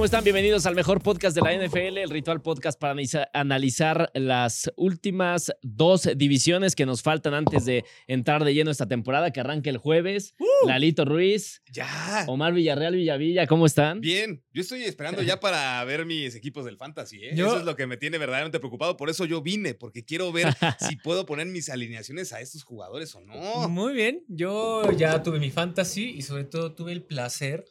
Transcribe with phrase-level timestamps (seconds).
[0.00, 0.24] ¿Cómo están?
[0.24, 5.52] Bienvenidos al mejor podcast de la NFL, el Ritual Podcast para analiza- analizar las últimas
[5.60, 9.76] dos divisiones que nos faltan antes de entrar de lleno esta temporada que arranca el
[9.76, 10.34] jueves.
[10.66, 12.24] Lalito Ruiz, Ya.
[12.28, 14.00] Omar Villarreal Villavilla, ¿cómo están?
[14.00, 17.32] Bien, yo estoy esperando ya para ver mis equipos del fantasy, ¿eh?
[17.34, 20.32] Yo- Eso es lo que me tiene verdaderamente preocupado, por eso yo vine, porque quiero
[20.32, 20.46] ver
[20.94, 23.68] si puedo poner mis alineaciones a estos jugadores o no.
[23.68, 27.66] Muy bien, yo ya tuve mi fantasy y sobre todo tuve el placer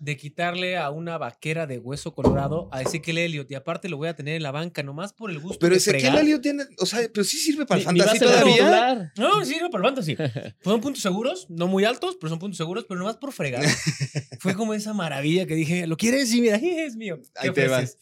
[0.00, 4.08] de quitarle a una vaquera de hueso colorado a Ezequiel Elliott y aparte lo voy
[4.08, 6.14] a tener en la banca nomás por el gusto Pero de Ezequiel.
[6.16, 9.12] Elliott tiene, o sea, pero sí sirve para el fantasy todavía.
[9.16, 10.16] No, sí, no, para el fantasy.
[10.60, 13.64] Fueron puntos seguros, no muy altos, pero son puntos seguros, pero nomás por fregar.
[14.40, 16.30] Fue como esa maravilla que dije, ¿lo quieres?
[16.30, 17.18] Sí, mira, es mío.
[17.40, 17.76] ¿Qué Ahí te va.
[17.78, 17.98] ofreces?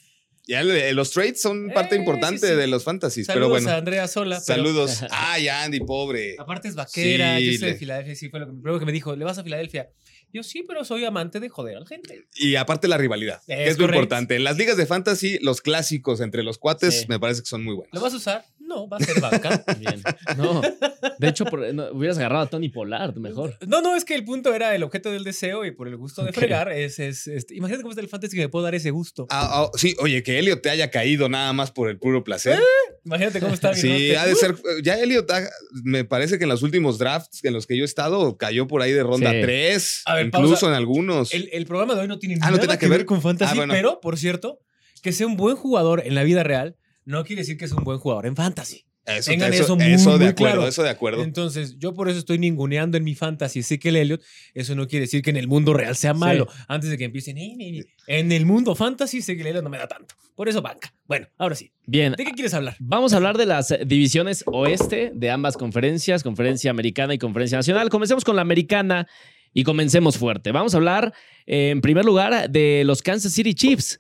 [0.49, 2.55] Ya los trades son parte Eh, importante sí, sí.
[2.55, 3.71] de los fantasies, Saludos pero bueno.
[3.71, 4.37] a Andrea Sola.
[4.47, 5.05] pero- Saludos.
[5.11, 6.37] Ay, Andy, pobre.
[6.39, 9.17] Aparte es vaquera, Sí, yo soy de le- Filadelfia, sí fue lo que me dijo,
[9.17, 9.91] ¿le vas a Filadelfia?
[10.33, 12.27] Yo sí, pero soy amante de joder a la gente.
[12.35, 14.37] Y aparte la rivalidad, que Es es lo importante.
[14.37, 17.07] En las ligas de fantasy, los clásicos entre los cuates Sí.
[17.09, 17.93] me parece que son muy buenos.
[17.95, 18.45] ¿Lo vas a usar?
[18.67, 19.65] No, va a ser banca.
[19.79, 20.03] Bien.
[20.37, 20.61] No,
[21.19, 23.57] de hecho, por- no, hubieras agarrado a Tony Pollard mejor.
[23.67, 26.25] No, no, es que el punto era el objeto del deseo y por el gusto
[26.25, 28.91] de fregar es, es, este, imagínate cómo está el fantasy que me puedo dar ese
[28.91, 29.27] gusto.
[29.31, 32.59] Ah, ah, sí, oye, que Elliot te haya caído nada más por el puro placer.
[33.05, 34.57] Imagínate cómo está Sí, ha de Uh, ser.
[34.83, 35.49] Ya Elliot, ha-
[35.85, 38.83] me parece que en los últimos drafts en los que yo he estado, cayó por
[38.83, 39.41] ahí de ronda Sí.
[39.43, 40.67] 3, A ver, incluso pausa.
[40.69, 41.33] en algunos.
[41.33, 43.07] El, el programa de hoy no tiene Ah, no nada tiene que que ver ver.
[43.07, 43.73] con fantasy, Ah, bueno.
[43.75, 44.59] pero, por cierto,
[45.03, 46.77] que sea un buen jugador en la vida real
[47.07, 48.85] no quiere decir que es un buen jugador en fantasy.
[49.07, 50.69] Eso, tengan eso, eso muy, eso de muy acuerdo, claro.
[50.69, 51.23] eso de acuerdo.
[51.23, 54.23] Entonces, yo por eso estoy ninguneando en mi fantasy Ezequiel Elliott.
[54.53, 56.49] Eso no quiere decir que en el mundo real sea malo.
[56.67, 60.17] Antes de que empiecen, en el mundo fantasy Ezequiel Elliott no me da tanto.
[60.35, 60.93] Por eso banca.
[61.07, 61.71] Bueno, ahora sí.
[61.87, 62.77] Bien, ¿De qué quieres hablar?
[62.81, 67.89] Vamos a hablar de las divisiones oeste de ambas conferencias, conferencia americana y conferencia nacional.
[67.91, 69.07] Comencemos con la americana
[69.57, 70.53] y comencemos fuerte.
[70.53, 71.15] Vamos a hablar,
[71.47, 73.99] eh, en primer lugar, de los Kansas City Chiefs,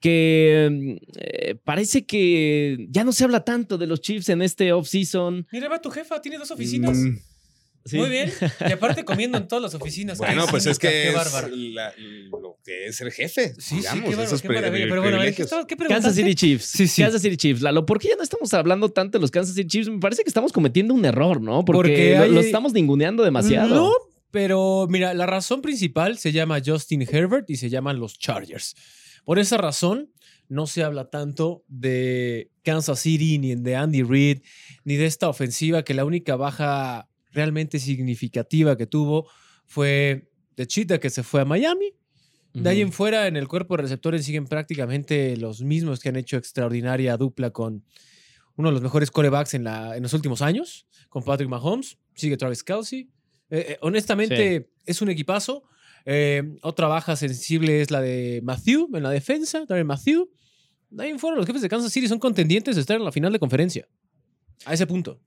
[0.00, 5.46] que eh, parece que ya no se habla tanto de los Chiefs en este offseason.
[5.52, 6.96] Mira, va tu jefa, tiene dos oficinas.
[6.96, 7.16] Mm,
[7.88, 7.98] Sí.
[7.98, 8.32] Muy bien.
[8.68, 10.18] Y aparte comiendo en todas las oficinas.
[10.18, 11.54] bueno, pues es que Qué es bárbaro.
[11.54, 11.94] la-
[12.32, 13.54] lo que es ser jefe.
[13.58, 14.86] Sí, sí, digamos, qué, bárbaro, esos qué maravilla.
[14.88, 16.16] Pero bueno, a ver, ¿qué, estaba- qué Kansas?
[16.16, 16.64] City Chiefs.
[16.64, 17.02] Sí, sí.
[17.02, 17.62] Kansas City Chiefs.
[17.62, 19.88] Lalo, ¿por qué ya no estamos hablando tanto de los Kansas City Chiefs?
[19.88, 21.64] Me parece que estamos cometiendo un error, ¿no?
[21.64, 23.72] Porque, Porque lo- hay- los estamos ninguneando demasiado.
[23.76, 23.92] No,
[24.32, 28.74] pero mira, la razón principal se llama Justin Herbert y se llaman los Chargers.
[29.26, 30.12] Por esa razón,
[30.48, 34.42] no se habla tanto de Kansas City, ni de Andy Reid,
[34.84, 39.28] ni de esta ofensiva, que la única baja realmente significativa que tuvo
[39.66, 41.92] fue de Cheetah, que se fue a Miami.
[42.54, 46.16] De ahí en fuera, en el cuerpo de receptores siguen prácticamente los mismos que han
[46.16, 47.84] hecho extraordinaria dupla con
[48.54, 51.98] uno de los mejores corebacks en, la, en los últimos años, con Patrick Mahomes.
[52.14, 53.10] Sigue Travis Kelsey.
[53.50, 55.64] Eh, eh, honestamente, es un equipazo.
[56.06, 60.30] Eh, otra baja sensible es la de Matthew en la defensa, Darren Matthew.
[60.88, 63.12] De ahí en fuera, los jefes de Kansas City son contendientes de estar en la
[63.12, 63.88] final de conferencia.
[64.64, 65.20] A ese punto.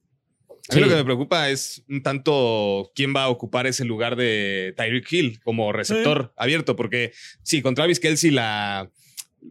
[0.70, 4.16] A mí lo que me preocupa es un tanto quién va a ocupar ese lugar
[4.16, 7.12] de Tyreek Hill como receptor abierto, porque
[7.44, 8.90] sí, con Travis Kelsey la,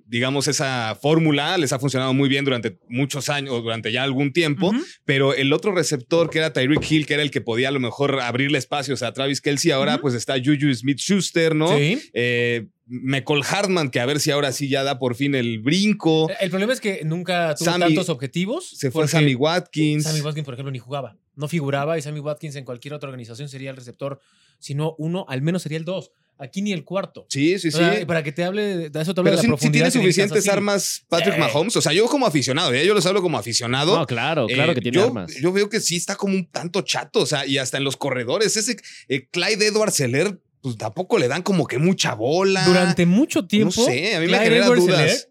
[0.07, 4.33] digamos, esa fórmula les ha funcionado muy bien durante muchos años, o durante ya algún
[4.33, 4.73] tiempo,
[5.05, 7.81] pero el otro receptor que era Tyreek Hill, que era el que podía a lo
[7.81, 11.77] mejor abrirle espacios a Travis Kelsey, ahora pues está Juju Smith-Schuster, ¿no?
[11.77, 12.01] Sí.
[12.13, 16.31] Eh, McCall Hartman, que a ver si ahora sí ya da por fin el brinco.
[16.41, 18.71] El problema es que nunca tuvo Sammy- tantos objetivos.
[18.71, 20.05] Se fue Sammy Watkins.
[20.05, 21.17] Sammy Watkins, por ejemplo, ni jugaba.
[21.37, 24.21] No figuraba y Sammy Watkins en cualquier otra organización sería el receptor.
[24.59, 26.13] Si no uno, al menos sería el dos.
[26.41, 27.27] Aquí ni el cuarto.
[27.29, 28.05] Sí, sí, O sí.
[28.07, 30.49] para que te hable, de eso te hablo Pero de la sí profundidad tiene suficientes
[30.49, 31.41] armas Patrick Sí.
[31.41, 31.75] Mahomes.
[31.77, 32.87] O sea, yo como aficionado, ¿eh?
[32.87, 33.99] yo los hablo como aficionado.
[33.99, 35.35] No, claro, claro Eh, que tiene yo, armas.
[35.41, 37.97] Yo veo que sí está como un tanto chato, o sea, y hasta en los
[37.97, 38.57] corredores.
[38.57, 38.77] Ese
[39.09, 42.65] eh, Clyde Edwards Seller, pues tampoco le dan como que mucha bola.
[42.67, 45.29] Durante mucho tiempo, No sé, a mí me genera dudas.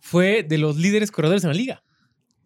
[0.00, 1.84] Fue de los líderes corredores en la liga.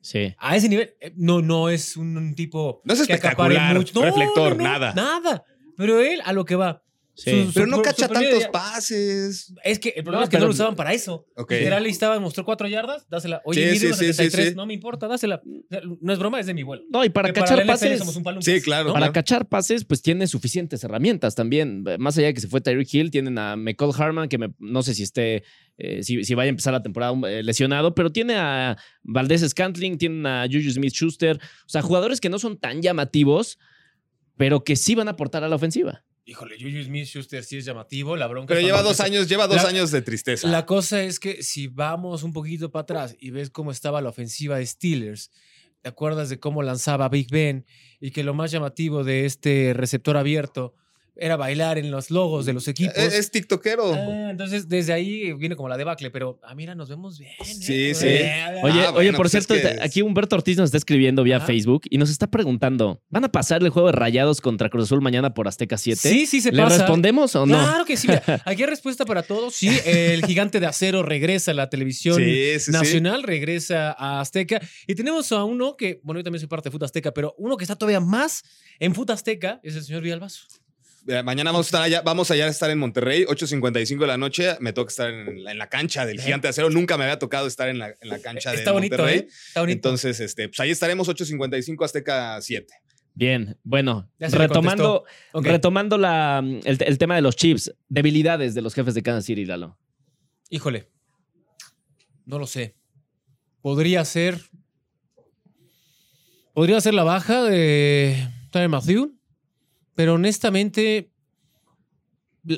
[0.00, 0.34] Sí.
[0.38, 3.94] A ese nivel, no, no es un, un tipo No es espectacular, mucho.
[3.94, 4.92] No, reflector, no, no, nada.
[4.94, 5.44] Nada.
[5.76, 6.82] Pero él a lo que va.
[7.14, 7.44] Sí.
[7.46, 9.52] Su- Pero no cacha tantos pases.
[9.62, 11.26] Es que el problema No, es que no lo usaban para eso.
[11.36, 11.50] Ok.
[11.52, 13.42] Literal, estaba, mostró cuatro yardas, dásela.
[13.44, 14.54] Oye, Sí, mide sí, unos sí, sí, 73, sí.
[14.56, 15.42] no me importa, dásela.
[16.00, 16.84] No es broma, es de mi vuelo.
[16.90, 17.98] No, y para Que cachar NFL pases.
[17.98, 18.88] somos un Sí, claro.
[18.88, 18.92] ¿no?
[18.94, 21.84] Para cachar pases, pues tiene suficientes herramientas también.
[21.98, 24.82] Más allá de que se fue Tyreek Hill, tienen a McCall Harman, que me- no
[24.82, 25.42] sé si esté,
[25.76, 29.98] eh, si, si vaya a empezar la temporada eh, lesionado, pero tiene a Valdés Scantling,
[29.98, 31.36] tienen a Juju Smith Schuster.
[31.36, 33.58] O sea, jugadores que no son tan llamativos,
[34.38, 36.04] pero que sí van a aportar a la ofensiva.
[36.24, 38.54] Híjole, Juju Smith Schuster sí es llamativo, la bronca.
[38.54, 40.46] Pero lleva dos años, lleva dos La- años de tristeza.
[40.48, 44.10] La cosa es que si vamos un poquito para atrás y ves cómo estaba la
[44.10, 45.30] ofensiva de Steelers,
[45.80, 47.66] ¿te acuerdas de cómo lanzaba Big Ben?
[48.00, 50.74] Y que lo más llamativo de este receptor abierto
[51.16, 52.96] era bailar en los logos de los equipos.
[52.96, 53.92] es, es tiktokero.
[53.94, 57.32] Ah, entonces, desde ahí viene como la debacle, pero ah, mira, nos vemos bien.
[57.40, 57.44] ¿eh?
[57.44, 58.06] Sí, sí.
[58.08, 60.78] Eh, Oye, Ah, oye, bueno, por pues es cierto, que- aquí Humberto Ortiz nos está
[60.78, 61.40] escribiendo vía.
[61.40, 65.00] Facebook y nos está preguntando: ¿van a pasar el juego de rayados contra Cruz Azul
[65.02, 66.00] mañana por Azteca 7?
[66.00, 66.78] Sí, sí se ¿Le pasa.
[66.78, 67.58] respondemos o no?
[67.58, 68.08] Claro que sí.
[68.08, 69.54] mira, aquí hay respuesta para todos.
[69.54, 72.70] Sí, el gigante de acero regresa a la televisión Sí, sí, sí.
[72.72, 74.60] nacional, regresa a Azteca.
[74.86, 77.56] Y tenemos a uno que, bueno, yo también soy parte de Fut Azteca, pero uno
[77.56, 78.42] que está todavía más
[78.78, 80.46] en Fut Azteca es el señor Villalbazo.
[81.08, 84.16] Eh, Mañana vamos a estar allá, vamos allá a estar en Monterrey, 8.55 de la
[84.16, 84.56] noche.
[84.60, 86.70] Me toca estar en la, en la cancha del Gigante de Acero.
[86.70, 89.20] Nunca me había tocado estar en la, en la cancha de Está bonito, Monterrey.
[89.20, 89.28] ¿eh?
[89.48, 89.76] Está bonito.
[89.76, 92.72] Entonces, este, pues ahí estaremos 8.55 Azteca 7.
[93.14, 99.02] Bien, bueno, retomando, la, el, el tema de los chips, debilidades de los jefes de
[99.02, 99.76] Kansas City, Lalo.
[100.48, 100.88] Híjole.
[102.24, 102.74] No lo sé.
[103.60, 104.40] Podría ser.
[106.54, 108.16] Podría ser la baja de
[108.50, 109.14] Tyler Matthew.
[109.94, 111.10] Pero honestamente.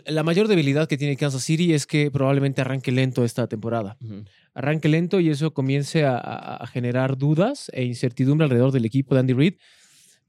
[0.07, 3.99] La mayor debilidad que tiene Kansas City es que probablemente arranque lento esta temporada.
[4.55, 9.35] Arranque lento y eso comience a, generar dudas e incertidumbre alrededor del equipo de Andy
[9.35, 9.55] Reid.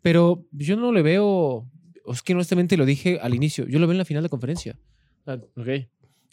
[0.01, 1.65] Pero yo no le veo.
[2.05, 3.65] Es que honestamente lo dije al inicio.
[3.65, 4.77] Yo lo veo en la final de conferencia.
[5.21, 5.87] O sea, Ok.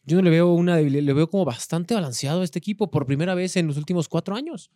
[0.04, 3.06] yo no le veo una debilidad, le veo como bastante balanceado a este equipo por
[3.06, 4.72] primera vez en los últimos cuatro años.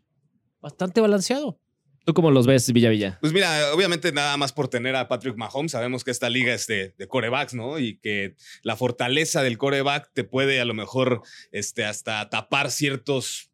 [0.61, 1.59] Bastante balanceado.
[2.07, 3.19] ¿Tú cómo los ves, Villa Villa?
[3.21, 6.69] Pues mira, obviamente nada más por tener a Patrick Mahomes, sabemos que esta liga es
[6.69, 7.81] de, corebacks, ¿no?
[7.81, 13.51] Y que la fortaleza del coreback te puede a lo mejor este, hasta tapar ciertas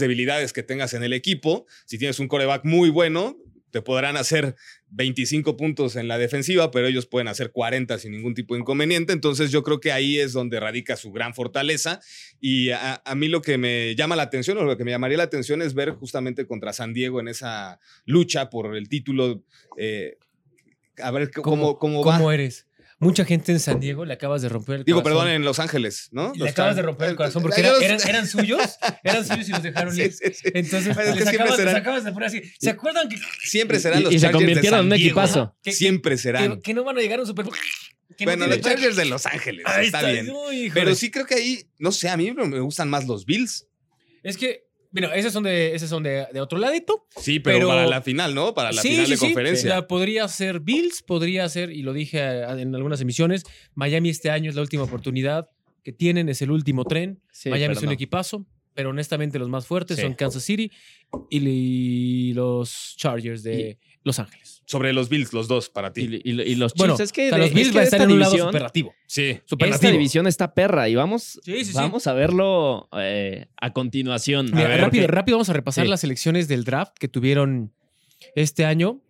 [0.00, 1.66] debilidades que tengas en el equipo.
[1.86, 3.36] Si tienes un coreback muy bueno,
[3.74, 4.54] te podrán hacer
[4.90, 9.12] 25 puntos en la defensiva, pero ellos pueden hacer 40 sin ningún tipo de inconveniente.
[9.12, 11.98] Entonces yo creo que ahí es donde radica su gran fortaleza.
[12.40, 15.16] Y a, a mí lo que me llama la atención o lo que me llamaría
[15.18, 19.42] la atención es ver justamente contra San Diego en esa lucha por el título.
[19.76, 20.18] eh,
[21.02, 22.18] a ver cómo, cómo, va.
[22.18, 22.68] ¿Cómo eres?
[23.00, 25.22] Mucha gente en San Diego le acabas de romper el Digo, corazón.
[25.24, 26.32] perdón, en Los Ángeles, ¿no?
[26.32, 28.60] Le Los acabas de romper el corazón porque era- eran, eran suyos,
[29.02, 30.12] eran suyos y los dejaron ir.
[30.12, 30.42] sí, sí.
[30.54, 32.42] Entonces, Es que les acabas, les serán- acabas de poner así.
[32.60, 35.20] ¿Se acuerdan que, Siempre serán Y- los y se Chargers de convirtieron en un Diego.
[35.20, 35.56] equipazo.
[35.62, 36.60] que- Siempre que, serán.
[36.60, 37.54] que no van a llegar a un Super Bowl?
[38.16, 39.64] Que no bueno, los Chargers de Los Ángeles.
[39.66, 40.32] Ahí está, bien.
[40.72, 43.66] Pero sí creo que ahí, no sé, a mí me gustan más los Bills.
[44.22, 44.64] Es que,
[44.94, 47.06] bueno, esos son de, esos son de, de otro ladito.
[47.20, 48.54] Sí, pero, Pero- para la final, ¿no?
[48.54, 49.26] Para la Sí, final sí, de sí.
[49.26, 49.68] conferencia.
[49.68, 53.42] La podría ser Bills, podría ser, y lo dije en algunas emisiones,
[53.74, 55.50] Miami este año es la última oportunidad
[55.82, 57.20] que tienen, es el último tren.
[57.32, 57.92] Sí, Miami es un no.
[57.92, 60.02] equipazo, pero honestamente los más fuertes Sí.
[60.02, 60.70] son Kansas City
[61.28, 64.62] y, los Chargers de Los Ángeles.
[64.66, 66.20] Sobre los Bills, los dos, para ti.
[66.24, 67.74] Y, y- y los Chiefs, Bueno, es que, o sea, de- los es Bills que
[67.74, 68.94] va a estar esta en un lado división- superlativo.
[69.06, 69.40] sí.
[69.60, 71.72] Esta división está perra y vamos, Sí, sí, sí.
[71.74, 74.46] vamos a verlo eh, a continuación.
[74.46, 75.90] Mira, A ver, rápido, porque- rápido vamos a repasar Sí.
[75.90, 77.72] las elecciones del draft que tuvieron
[78.36, 79.00] este año.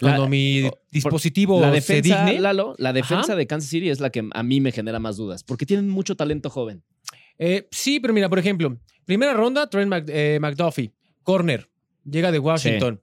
[0.00, 2.40] La- Cuando mi o- por- dispositivo la se defensa, digne.
[2.40, 3.36] Lalo, la defensa Ajá.
[3.36, 6.16] de Kansas City es la que a mí me genera más dudas, porque tienen mucho
[6.16, 6.82] talento joven.
[7.38, 10.92] Eh, sí, pero mira, por ejemplo, primera ronda, Trent Mc- eh, McDuffie,
[11.22, 11.68] corner,
[12.04, 13.00] llega de Washington.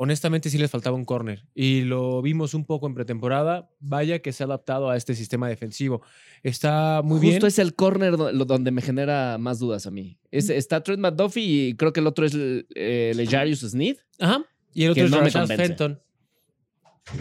[0.00, 3.68] Honestamente sí les faltaba un corner y lo vimos un poco en pretemporada.
[3.80, 6.02] Vaya que se ha adaptado a este sistema defensivo.
[6.44, 7.46] Está muy Justo bien.
[7.46, 10.16] es el corner donde me genera más dudas a mí.
[10.30, 13.96] Es- está Trent McDuffie y creo que el otro es eh, Lejarius Sneed.
[14.20, 14.44] Ajá.
[14.72, 15.46] Y el otro es no Rashad.
[15.48, 16.00] Fenton.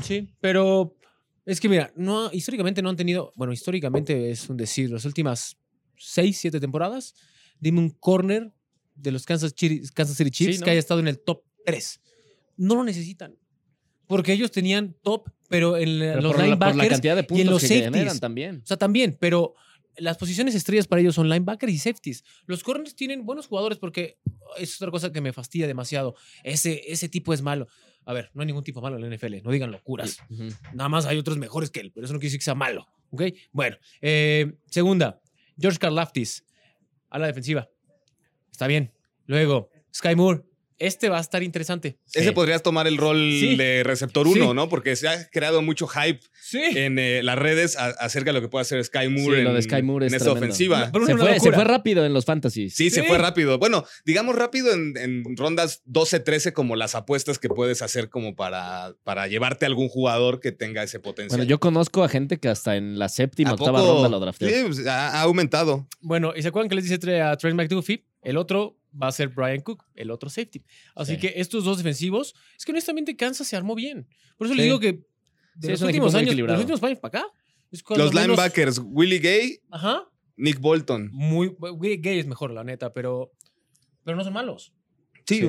[0.04, 0.96] Sí, pero
[1.46, 5.58] es que mira, no, históricamente no han tenido, bueno, históricamente es un decir, las últimas
[5.96, 7.16] seis, siete temporadas,
[7.60, 8.52] dime un corner
[8.96, 10.66] de los Kansas, City- Kansas City Chiefs Sí, ¿no?
[10.66, 12.02] que haya estado en el top 3.
[12.58, 13.38] No lo necesitan.
[14.08, 17.22] Porque ellos tenían top, pero en Pero los por, la, por la linebackers cantidad de
[17.22, 18.20] y en puntos los que safeties.
[18.20, 18.62] también.
[18.64, 19.54] o sea, también, pero
[19.98, 22.24] las posiciones estrellas para ellos son linebackers y safeties.
[22.46, 24.18] Los corners tienen buenos jugadores porque
[24.58, 26.16] es otra cosa que me fastidia demasiado.
[26.44, 27.68] Ese, ese tipo es malo.
[28.06, 30.20] A ver, no hay ningún tipo malo en la NFL, no digan locuras.
[30.74, 32.88] Nada más hay otros mejores que él, pero eso no quiere decir que sea malo.
[33.10, 33.24] ¿Ok?
[33.52, 35.22] Bueno, eh, segunda,
[35.60, 36.46] George Karlaftis
[37.10, 37.70] a la defensiva.
[38.52, 38.94] Está bien.
[39.26, 40.44] Luego, Sky Moore,
[40.80, 41.98] este va a estar interesante.
[42.14, 43.56] Ese podrías tomar el rol Sí.
[43.56, 44.54] de receptor 1, Sí.
[44.54, 44.70] ¿no?
[44.70, 46.62] Porque se ha creado mucho hype Sí.
[46.76, 49.50] en eh, las redes a- acerca de lo que puede hacer Sky Moore Sí, lo
[49.50, 50.40] en, de Sky Moore es en tremendo.
[50.40, 50.86] ofensiva.
[50.86, 51.56] Se fue, se locura.
[51.56, 52.76] fue rápido en los fantasies.
[52.76, 53.58] Sí, se fue rápido.
[53.60, 58.94] Bueno, digamos rápido en, en rondas 12-13 como las apuestas que puedes hacer como para,
[59.04, 61.38] para llevarte a algún jugador que tenga ese potencial.
[61.40, 63.94] Bueno, yo conozco a gente que hasta en la séptima, ¿A octava poco?
[63.96, 64.48] ronda lo drafteó.
[64.48, 65.88] Sí, pues, ha, ha aumentado.
[66.02, 68.06] Bueno, ¿y se acuerdan que les dice a Trent McDuffie?
[68.22, 70.64] El otro va a ser Brian Cook, el otro safety.
[70.96, 71.20] Así Sí.
[71.20, 74.08] que estos dos defensivos, es que honestamente Kansas se armó bien.
[74.38, 74.58] Por eso Sí.
[74.58, 75.02] les digo que de
[75.62, 77.28] Sí, los últimos años, los últimos años para acá,
[77.72, 80.04] Los menos- linebackers, Willie Gay, Ajá.
[80.38, 81.10] Nick Bolton.
[81.12, 83.32] Muy, Gay Gay es mejor, la neta, pero,
[84.04, 84.74] pero no son malos.
[85.28, 85.48] Sí, Sí.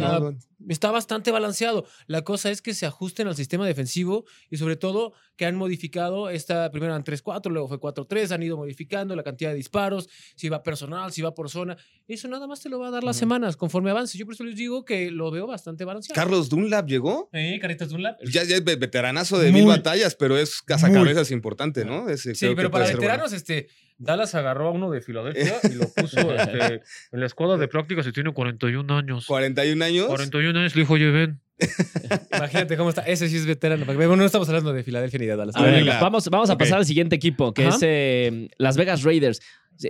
[0.68, 1.86] Está bastante balanceado.
[2.08, 6.30] La cosa es que se ajusten al sistema defensivo y sobre todo que han modificado
[6.30, 10.48] esta, primero eran 3-4, luego fue 4-3, han ido modificando la cantidad de disparos, si
[10.48, 11.76] va personal, si va por zona.
[12.08, 14.18] Eso nada más te lo va a dar las semanas conforme avance.
[14.18, 16.16] Yo por eso les digo que lo veo bastante balanceado.
[16.20, 17.30] Carlos Dunlap llegó.
[17.32, 18.18] ¿Eh, Caritas Dunlap?
[18.24, 22.08] Ya, ya es ve- veteranazo de Muy- mil batallas, pero es cazacabezas importante, ¿no?
[22.10, 22.98] Ese Sí, pero para bueno.
[22.98, 27.56] veteranos, este, Dallas agarró a uno de Filadelfia y lo puso este, en la escuadra
[27.56, 29.26] de prácticas y tiene 41 años.
[29.26, 30.06] 41 años.
[30.06, 31.40] 41 años le dijo, oye, ven.
[32.32, 33.02] Imagínate cómo está.
[33.02, 33.84] Ese sí es veterano.
[33.84, 35.56] Bueno, no estamos hablando de Filadelfia ni de Dallas.
[35.56, 36.00] A ver, Venga.
[36.00, 37.76] vamos, vamos a pasar al siguiente equipo, que Ajá.
[37.76, 39.40] es eh, Las Vegas Raiders.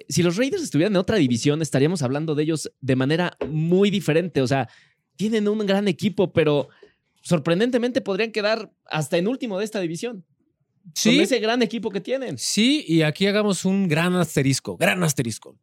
[0.09, 4.41] Si los Raiders estuvieran en otra división, estaríamos hablando de ellos de manera muy diferente.
[4.41, 4.69] O sea,
[5.17, 6.69] tienen un gran equipo, pero
[7.21, 10.25] sorprendentemente podrían quedar hasta en último de esta división.
[10.89, 12.39] Con Sí, ese gran equipo que tienen.
[12.39, 15.57] sí, y aquí hagamos un gran asterisco, gran asterisco.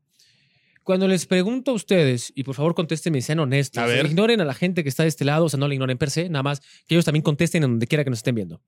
[0.84, 4.06] Cuando les pregunto a ustedes, y por favor contéstenme y sean honestos, A ver.
[4.06, 6.12] ignoren a la gente que está de este lado, o sea, no la ignoren per
[6.12, 8.62] se, nada más que ellos también contesten en donde quiera que nos estén viendo.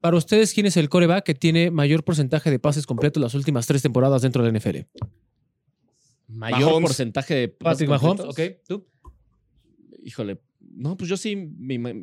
[0.00, 3.66] Para ustedes, ¿quién es el coreback que tiene mayor porcentaje de pases completos las últimas
[3.68, 4.78] tres temporadas dentro de la NFL?
[6.28, 6.88] Mayor Mahomes.
[6.88, 8.56] porcentaje de pases Patrick Mahomes, completos.
[8.56, 8.66] ¿ok?
[8.66, 8.86] ¿Tú?
[10.04, 10.40] Híjole.
[10.60, 11.34] No, pues yo sí,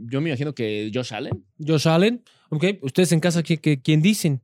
[0.07, 1.45] yo me imagino que Josh Allen.
[1.65, 2.65] Josh Allen, ¿ok?
[2.81, 4.41] Ustedes en casa, ¿qué- qué- ¿quién dicen?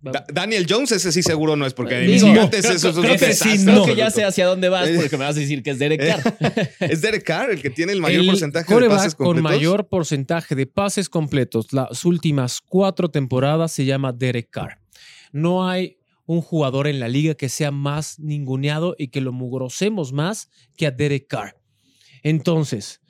[0.00, 2.88] Da- Daniel Jones, ese sí seguro no es, porque de Digo, mis gigantes creo- eso
[2.90, 3.84] es creo que sí, Creo no.
[3.84, 4.96] que ya sé hacia dónde vas Eh.
[4.96, 6.36] porque me vas a decir que es Derek Carr.
[6.80, 9.52] Es Derek Carr el que tiene el mayor el porcentaje de pases con completos.
[9.52, 14.80] mayor porcentaje de pases completos las últimas cuatro temporadas se llama Derek Carr.
[15.30, 20.12] No hay un jugador en la liga que sea más ninguneado y que lo mugrosemos
[20.12, 21.54] más que a Derek Carr.
[22.24, 23.00] Entonces,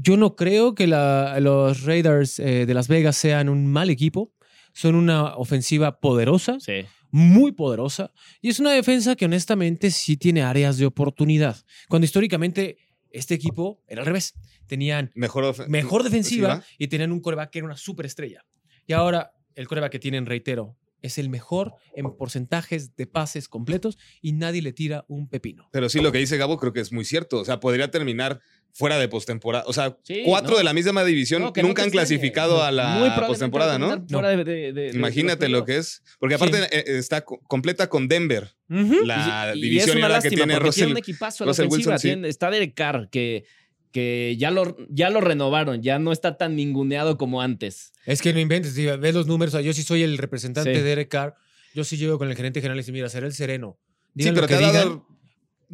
[0.00, 4.32] yo no creo que la- los Raiders eh, de Las Vegas sean un mal equipo.
[4.72, 6.84] Son una ofensiva poderosa, Sí.
[7.10, 11.56] muy poderosa, y es una defensa que honestamente sí tiene áreas de oportunidad.
[11.88, 12.76] Cuando históricamente
[13.10, 14.34] este equipo era al revés.
[14.66, 18.44] Tenían Mejor, mejor defensiva y tenían un coreback que era una superestrella.
[18.86, 23.96] Y ahora el coreback que tienen, reitero, es el mejor en porcentajes de pases completos
[24.20, 25.68] y nadie le tira un pepino.
[25.72, 27.38] Pero sí, lo que dice Gabo creo que es muy cierto.
[27.40, 28.40] O sea, podría terminar
[28.78, 29.64] fuera de postemporada.
[29.66, 30.58] O sea, Sí, cuatro no.
[30.58, 33.96] de la misma división No, que no nunca te han clasificado a la postemporada, ¿no?
[33.96, 36.02] de- de- de- de- de Imagínate lo que es.
[36.20, 40.06] Porque aparte eh, está co- completa con Denver, la Y- y división es y una
[40.06, 40.74] ahora que tiene Russell.
[40.84, 41.92] tiene un equipazo a la Russell ofensiva.
[41.94, 42.08] Wilson, sí.
[42.08, 43.44] Tiene- está Derek Carr, que,
[43.90, 47.92] que ya, lo, ya lo renovaron, ya no está tan ninguneado como antes.
[48.06, 49.54] Es que no inventes, tío, ves los números.
[49.54, 50.78] o sea, yo sí soy el representante Sí.
[50.78, 51.34] de Derek Carr.
[51.74, 53.76] Yo sí llego con el gerente general y dice, mira, será el sereno.
[54.16, 54.74] Sí, pero lo te que ha digan.
[54.74, 55.06] dado,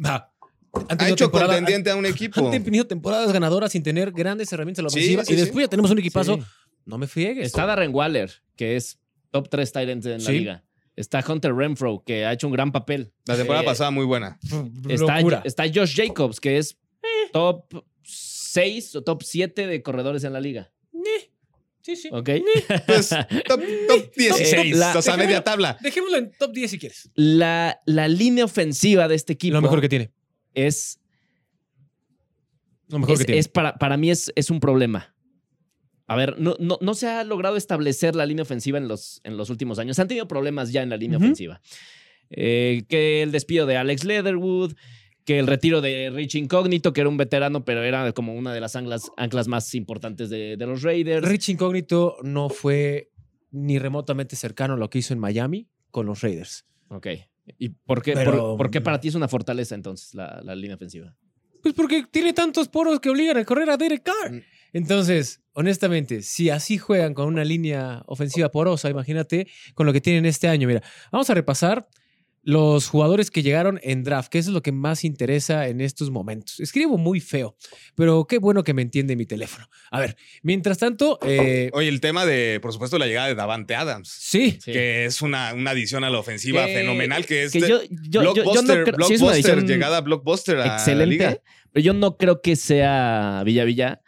[0.03, 0.31] Va.
[0.75, 2.51] Han ha tenido hecho contendiente a un equipo.
[2.51, 5.25] Han tenido temporadas ganadoras sin tener grandes herramientas en la Sí, ofensiva.
[5.25, 5.41] sí, y sí.
[5.41, 6.35] después ya tenemos un equipazo.
[6.35, 6.41] Sí.
[6.85, 7.45] No me friegues.
[7.47, 8.99] Está Darren Waller, que es
[9.31, 10.63] top 3 tight end en la liga.
[10.95, 13.11] Está Hunter Renfro, que ha hecho un gran papel.
[13.25, 14.37] La temporada Eh, pasada muy buena.
[14.87, 15.41] Está, Locura.
[15.43, 16.77] está Josh Jacobs, que es
[17.33, 17.65] top
[18.03, 20.71] 6 o top 7 de corredores en la liga.
[21.81, 22.09] Sí, sí.
[22.11, 22.29] ¿Ok?
[22.87, 25.77] Pues top, top 16, la- o sea, media tabla.
[25.81, 27.09] Dejémoslo en top 10 si quieres.
[27.13, 30.11] La, la línea ofensiva de este equipo Lo mejor que tiene.
[30.55, 30.99] Es,
[32.87, 33.39] Lo mejor es, que tiene.
[33.39, 35.15] es para, para mí es, es un problema.
[36.07, 39.37] A ver, no, no, no se ha logrado establecer la línea ofensiva en los, en
[39.37, 39.97] los últimos años.
[39.99, 41.61] Han tenido problemas ya en la línea ofensiva.
[42.29, 44.73] Eh, que el despido de Alex Leatherwood,
[45.25, 48.61] que el retiro de Rich Incógnito, que era un veterano, pero era como una de
[48.61, 51.27] las anclas, anclas más importantes de, de los Raiders.
[51.27, 53.11] Rich Incógnito no fue
[53.51, 56.65] ni remotamente cercano a lo que hizo en Miami con los Raiders.
[56.89, 57.07] Ok.
[57.57, 60.55] ¿Y por qué, Pero- por, por qué para ti es una fortaleza entonces la, la
[60.55, 61.15] línea ofensiva?
[61.61, 64.31] Pues porque tiene tantos poros que obligan a correr a Derek Carr.
[64.33, 64.41] Mm.
[64.73, 70.25] Entonces, honestamente, si así juegan con una línea ofensiva porosa, imagínate con lo que tienen
[70.25, 70.67] este año.
[70.67, 71.87] Mira, vamos a repasar
[72.47, 76.11] los jugadores que llegaron en draft, que eso es lo que más interesa en estos
[76.11, 76.59] momentos.
[76.59, 77.57] Escribo muy feo,
[77.95, 79.67] pero qué bueno que me entiende mi teléfono.
[79.89, 83.73] A ver, mientras tanto, eh, Oye, el tema de, por supuesto, la llegada de Davante
[83.75, 84.71] Adams, sí, Sí.
[84.71, 87.81] que es una, una adición a la ofensiva Que- fenomenal, que es Que yo, yo,
[87.89, 91.05] yo- yo no blockbuster, creo- sí es una blockbuster, llegada a blockbuster a la excelente,
[91.07, 91.37] liga.
[91.73, 94.01] pero yo no creo que sea Villa Villa.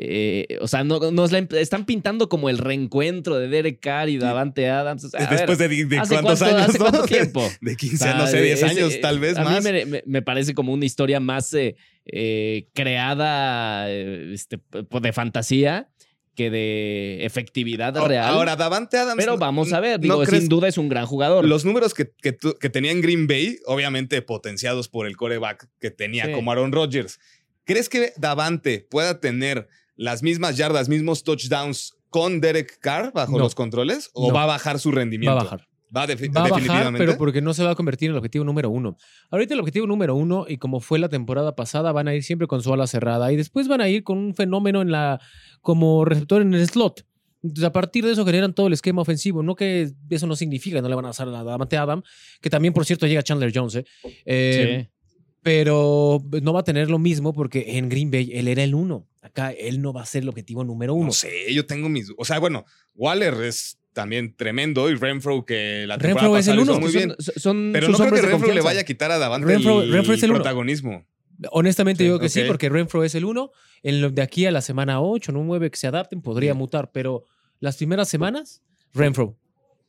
[0.00, 4.08] Eh, o sea, no, nos la em- están pintando como el reencuentro de Derek Carr
[4.08, 5.02] y Davante Adams.
[5.04, 7.42] O sea, a ver, Después de, de ¿hace cuántos cuánto- años, ¿hace cuánto tiempo?
[7.60, 9.64] De 15, O sea, no sé, 10 es- años, eh, tal vez a más.
[9.64, 9.70] mí
[10.06, 11.74] me, parece como una historia más eh,
[12.06, 14.60] eh, creada este,
[15.00, 15.88] de fantasía
[16.36, 18.28] que de efectividad real.
[18.28, 19.16] Ahora, Davante Adams.
[19.18, 21.44] pero vamos a ver, ¿no digo, sin duda es un gran jugador.
[21.44, 25.66] Los números que, que, tu- que tenía en Green Bay, obviamente potenciados por el coreback
[25.80, 26.32] que tenía Sí.
[26.32, 27.18] como Aaron Rodgers.
[27.64, 29.66] ¿Crees que Davante pueda tener
[29.98, 33.38] las mismas yardas, mismos touchdowns con Derek Carr bajo No.
[33.40, 34.08] los controles?
[34.14, 34.34] ¿O No.
[34.34, 35.32] va a bajar su Va rendimiento?
[35.38, 35.68] a bajar.
[35.94, 36.98] Va, defi- Va a bajar, definitivamente.
[36.98, 38.96] pero porque no se va a convertir en el objetivo número uno.
[39.30, 42.46] Ahorita el objetivo número uno, y como fue la temporada pasada, van a ir siempre
[42.46, 43.32] con su ala cerrada.
[43.32, 45.18] Y después van a ir con un fenómeno en la
[45.62, 47.04] como receptor en el slot.
[47.42, 49.42] Entonces, a partir de eso generan todo el esquema ofensivo.
[49.42, 52.02] No que eso no significa, no le van a hacer a Davante Adam,
[52.40, 53.76] que también, por cierto, llega Chandler Jones.
[53.76, 53.84] ¿eh?
[54.26, 54.94] Eh, Sí.
[55.42, 59.06] Pero no va a tener lo mismo porque en Green Bay él era el uno.
[59.28, 61.06] Acá él no va a ser el objetivo número uno.
[61.06, 62.12] No sé, yo tengo mis.
[62.16, 66.52] O sea, bueno, Waller es también tremendo y Renfro que la temporada Renfro es pasada
[66.52, 66.80] el lo hizo uno.
[66.80, 67.14] muy bien.
[67.18, 69.82] Son, son Pero sus no creo que Renfro le vaya a quitar a Davante Renfro-
[69.82, 70.38] el, Renfro es el uno.
[70.38, 71.04] protagonismo.
[71.52, 72.32] Honestamente, Sí, digo que ok.
[72.32, 73.50] sí, porque Renfro es el uno.
[73.82, 76.58] En lo de aquí a la semana 8, no 9 que se adapten, podría Sí.
[76.58, 77.24] mutar, pero
[77.60, 79.38] las primeras semanas, Renfro.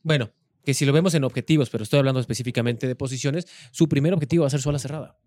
[0.02, 0.30] Bueno,
[0.64, 4.42] que si lo vemos en objetivos, pero estoy hablando específicamente de posiciones, su primer objetivo
[4.42, 5.18] va a ser su ala cerrada.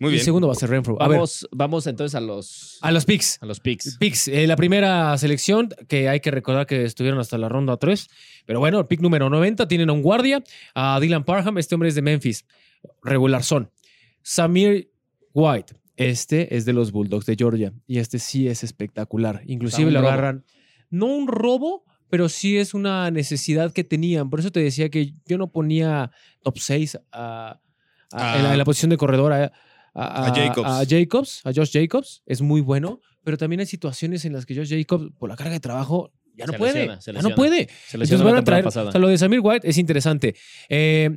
[0.00, 0.20] Muy y bien.
[0.20, 1.00] el segundo va a ser Renfro.
[1.02, 3.38] A ver, Vamos, vamos entonces a los, a los picks.
[3.42, 3.96] a los picks.
[3.98, 8.08] Picks, eh, la primera selección, que hay que recordar que estuvieron hasta la ronda 3,
[8.46, 10.42] pero bueno, el pick número 90 tienen a un guardia,
[10.74, 12.44] a Dylan Parham, este hombre es de Memphis,
[13.02, 13.70] regular son.
[14.22, 14.90] Samir
[15.32, 19.42] White, este es de los Bulldogs de Georgia y este sí es espectacular.
[19.46, 20.44] Inclusive lo agarran,
[20.90, 24.30] no un robo, pero sí es una necesidad que tenían.
[24.30, 26.10] Por eso te decía que yo no ponía
[26.42, 27.60] top 6 a,
[28.12, 29.52] a- en, la, en la posición de corredor a,
[29.94, 30.68] a- A Jacobs.
[30.68, 34.54] a Jacobs, a Josh Jacobs, es muy bueno, pero también hay situaciones en las que
[34.54, 36.74] Josh Jacobs, por la carga de trabajo, ya no Se puede.
[36.74, 37.68] lesiona, se ya no puede.
[37.88, 38.66] Se Entonces van a traer.
[38.66, 40.36] O sea, lo de Samir White es interesante.
[40.68, 41.10] Eh,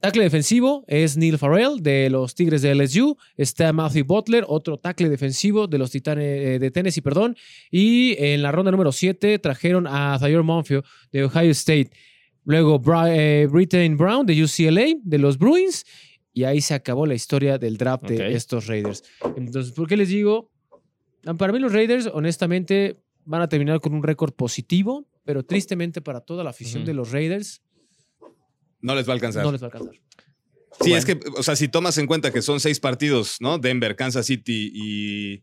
[0.00, 3.16] tackle defensivo es Neil Farrell de los Tigres de LSU.
[3.36, 7.36] Está Matthew Butler, otro tackle defensivo de los Titanes eh, de Tennessee, perdón.
[7.70, 11.90] Y en la ronda número 7 trajeron a Thayer Monfio de Ohio State.
[12.44, 15.84] Luego Bri- eh, Brittain Brown de UCLA, de los Bruins.
[16.36, 19.02] Y ahí se acabó la historia del draft de estos Raiders.
[19.38, 20.50] Entonces, ¿por qué les digo?
[21.24, 26.02] Ah, Para mí los Raiders, honestamente, van a terminar con un récord positivo, pero tristemente
[26.02, 27.62] para toda la afición de los Raiders
[28.82, 29.44] No les va a alcanzar.
[29.46, 29.94] no les va a alcanzar.
[30.82, 33.56] Sí, es que, o sea, si tomas en cuenta que son seis partidos, ¿no?
[33.56, 35.42] Denver, Kansas City y,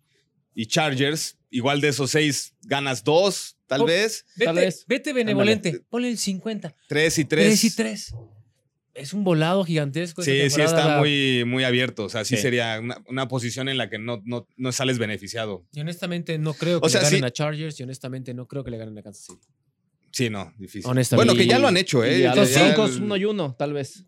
[0.53, 4.86] y Chargers, igual de esos seis ganas dos, tal Oh, vez, Tal vez.
[4.88, 6.75] vete benevolente, ponle el 50.
[6.88, 7.47] tres y tres.
[7.47, 8.15] 3 y 3.
[8.95, 10.21] Es un volado gigantesco.
[10.21, 12.06] Sí, sí está La- muy, muy abierto.
[12.06, 12.43] O sea, sí, Sí.
[12.43, 15.65] sería una, una posición en la que no, no, no sales beneficiado.
[15.73, 17.25] Y honestamente no creo que O sea, le ganen sí.
[17.25, 19.47] a Chargers y honestamente no creo que le ganen a Kansas City.
[20.12, 20.89] Sí, no, difícil.
[20.91, 21.25] Honestamente.
[21.34, 22.19] Bueno, que ya lo han hecho, ¿eh?
[22.21, 24.06] Ya- los ya- Broncos uno y uno, tal vez.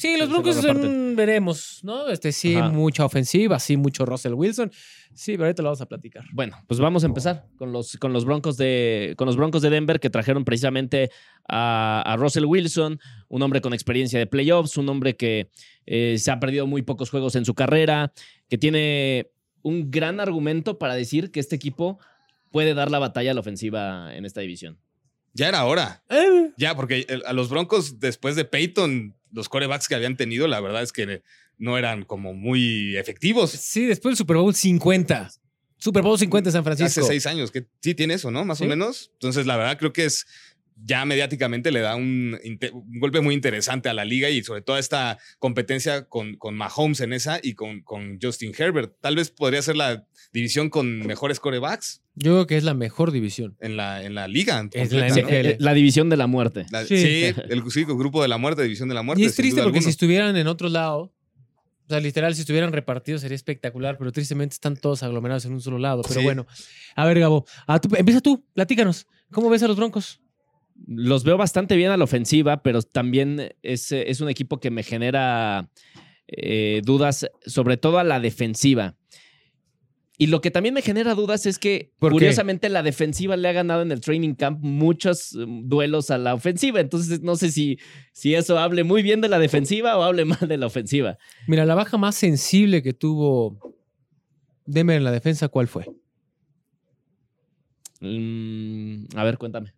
[0.00, 2.08] Sí, los Se- Broncos son, veremos, ¿no?
[2.08, 2.70] Este sí, Ajá.
[2.70, 4.70] mucha ofensiva, sí, mucho Russell Wilson.
[5.12, 6.24] Sí, pero ahorita lo vamos a platicar.
[6.32, 9.68] Bueno, pues vamos a empezar con los, con los Broncos de con los Broncos de
[9.70, 11.10] Denver que trajeron precisamente
[11.48, 15.50] a, a Russell Wilson, un hombre con experiencia de playoffs, un hombre que
[15.86, 18.12] eh, se ha perdido muy pocos juegos en su carrera,
[18.48, 19.30] que tiene
[19.62, 21.98] un gran argumento para decir que este equipo
[22.50, 24.78] puede dar la batalla a la ofensiva en esta división.
[25.34, 26.02] Ya era hora.
[26.08, 30.60] Eh, Ya, porque a los Broncos, después de Peyton, los corebacks que habían tenido, la
[30.60, 31.22] verdad es que
[31.58, 33.50] no eran como muy efectivos.
[33.50, 35.30] Sí, después del Super Bowl 50.
[35.78, 37.00] Super Bowl 50 San Francisco.
[37.00, 38.44] Hace seis años, que sí tiene eso, ¿no?
[38.44, 38.64] Más Sí.
[38.64, 39.10] o menos.
[39.14, 40.26] Entonces, la verdad, creo que es
[40.84, 42.38] ya mediáticamente le da un,
[42.98, 47.00] golpe muy interesante a la liga y sobre todo a esta competencia con, con Mahomes
[47.00, 48.94] en esa y con, con Justin Herbert.
[49.00, 53.10] Tal vez podría ser la división con mejores corebacks Yo creo que es la mejor
[53.12, 53.56] división.
[53.60, 54.68] en la, en la liga.
[54.72, 55.08] Es la.
[55.08, 56.66] Eh, la división de la muerte.
[56.70, 56.96] La- Sí.
[56.96, 57.24] sí.
[57.48, 59.22] el sí, grupo de la muerte, división de la muerte.
[59.22, 61.12] y es triste porque si estuvieran en otro lado,
[61.86, 65.60] o sea, literal, si estuvieran repartidos sería espectacular, pero tristemente están todos aglomerados en un
[65.60, 66.02] solo lado.
[66.02, 66.24] Pero Sí.
[66.24, 66.46] bueno,
[66.94, 69.06] a ver, Gabo, a tú- empieza tú, platícanos.
[69.32, 70.20] ¿Cómo ves a los Broncos?
[70.86, 74.82] Los veo bastante bien a la ofensiva, pero también es, es un equipo que me
[74.82, 75.70] genera
[76.26, 78.96] eh, dudas, sobre todo a la defensiva.
[80.20, 83.80] Y lo que también me genera dudas es que, curiosamente, la defensiva le ha ganado
[83.80, 86.78] en el training camp muchos eh, duelos a la ofensiva.
[86.78, 87.78] Entonces, no sé si,
[88.12, 91.16] si eso hable muy bien de la defensiva o hable mal de la ofensiva.
[91.46, 93.74] Mira, la baja más sensible que tuvo
[94.66, 95.86] Denver en la defensa, ¿cuál fue?
[98.00, 99.72] Mm, a ver, cuéntame.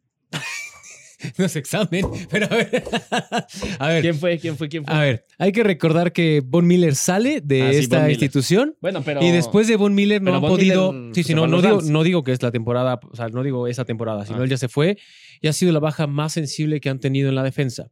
[1.39, 2.85] no es examen, pero a ver.
[3.79, 4.39] a ver, ¿Quién fue?
[4.39, 4.69] ¿Quién fue?
[4.69, 4.95] ¿Quién fue?
[4.95, 8.77] a ver, hay que recordar que Von Miller sale de Ah, esta institución.
[8.81, 9.23] Bueno, pero.
[9.23, 10.93] Y después de Von Miller no han podido.
[10.93, 11.91] Miller sí, sí, no, no, digo, Rams.
[11.91, 14.45] no digo que es la temporada, o sea, no digo esa temporada, sino Ah.
[14.45, 14.99] él ya se fue
[15.41, 17.91] y ha sido la baja más sensible que han tenido en la defensa.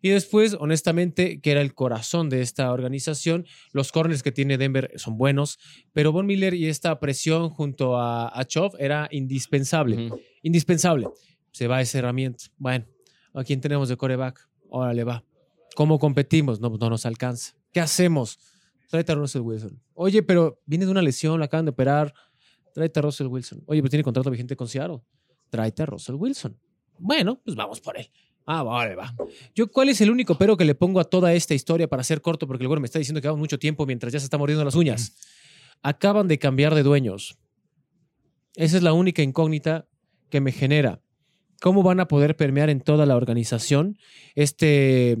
[0.00, 4.92] Y después, honestamente, que era el corazón de esta organización, los corners que tiene Denver
[4.94, 5.58] son buenos,
[5.92, 10.08] pero Von Miller y esta presión junto a, a Chov era indispensable.
[10.42, 11.08] Indispensable.
[11.52, 12.44] Se va esa herramienta.
[12.56, 12.86] Bueno,
[13.34, 14.48] ¿a quién tenemos de coreback?
[14.68, 15.24] Órale, va.
[15.74, 16.60] ¿Cómo competimos?
[16.60, 17.54] No, no nos alcanza.
[17.72, 18.38] ¿Qué hacemos?
[18.88, 19.80] Tráete a Russell Wilson.
[19.94, 22.12] Oye, pero viene de una lesión, la acaban de operar.
[22.74, 23.62] Tráete a Russell Wilson.
[23.66, 25.00] Oye, pero tiene contrato vigente con Seattle.
[25.48, 26.58] Tráete a Russell Wilson.
[26.98, 28.10] Bueno, pues vamos por él.
[28.46, 29.14] Ah, vale, va.
[29.54, 32.20] Yo, ¿cuál es el único pero que le pongo a toda esta historia para ser
[32.20, 32.46] corto?
[32.46, 34.64] Porque el güey me está diciendo que va mucho tiempo mientras ya se está mordiendo
[34.64, 35.16] las uñas.
[35.82, 37.38] Acaban de cambiar de dueños.
[38.56, 39.86] Esa es la única incógnita
[40.30, 41.00] que me genera.
[41.60, 43.98] ¿Cómo van a poder permear en toda la organización
[44.34, 45.18] este,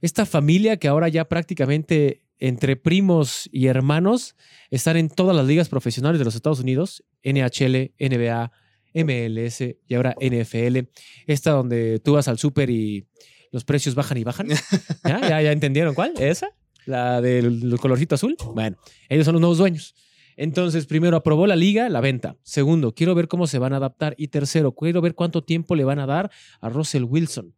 [0.00, 4.34] esta familia que ahora ya prácticamente entre primos y hermanos
[4.70, 8.52] están en todas las ligas profesionales de los Estados Unidos, NHL, NBA,
[8.94, 10.88] MLS y ahora NFL,
[11.26, 13.06] esta donde tú vas al súper y
[13.52, 14.48] los precios bajan y bajan.
[15.04, 15.20] ¿Ya?
[15.20, 16.14] ¿Ya, ya entendieron cuál?
[16.18, 16.48] ¿Esa?
[16.86, 18.36] La del colorcito azul.
[18.54, 19.94] Bueno, ellos son los nuevos dueños.
[20.42, 22.36] Entonces, primero, aprobó la liga, la venta.
[22.42, 24.14] Segundo, quiero ver cómo se van a adaptar.
[24.16, 26.30] Y tercero, quiero ver cuánto tiempo le van a dar
[26.62, 27.54] a Russell Wilson.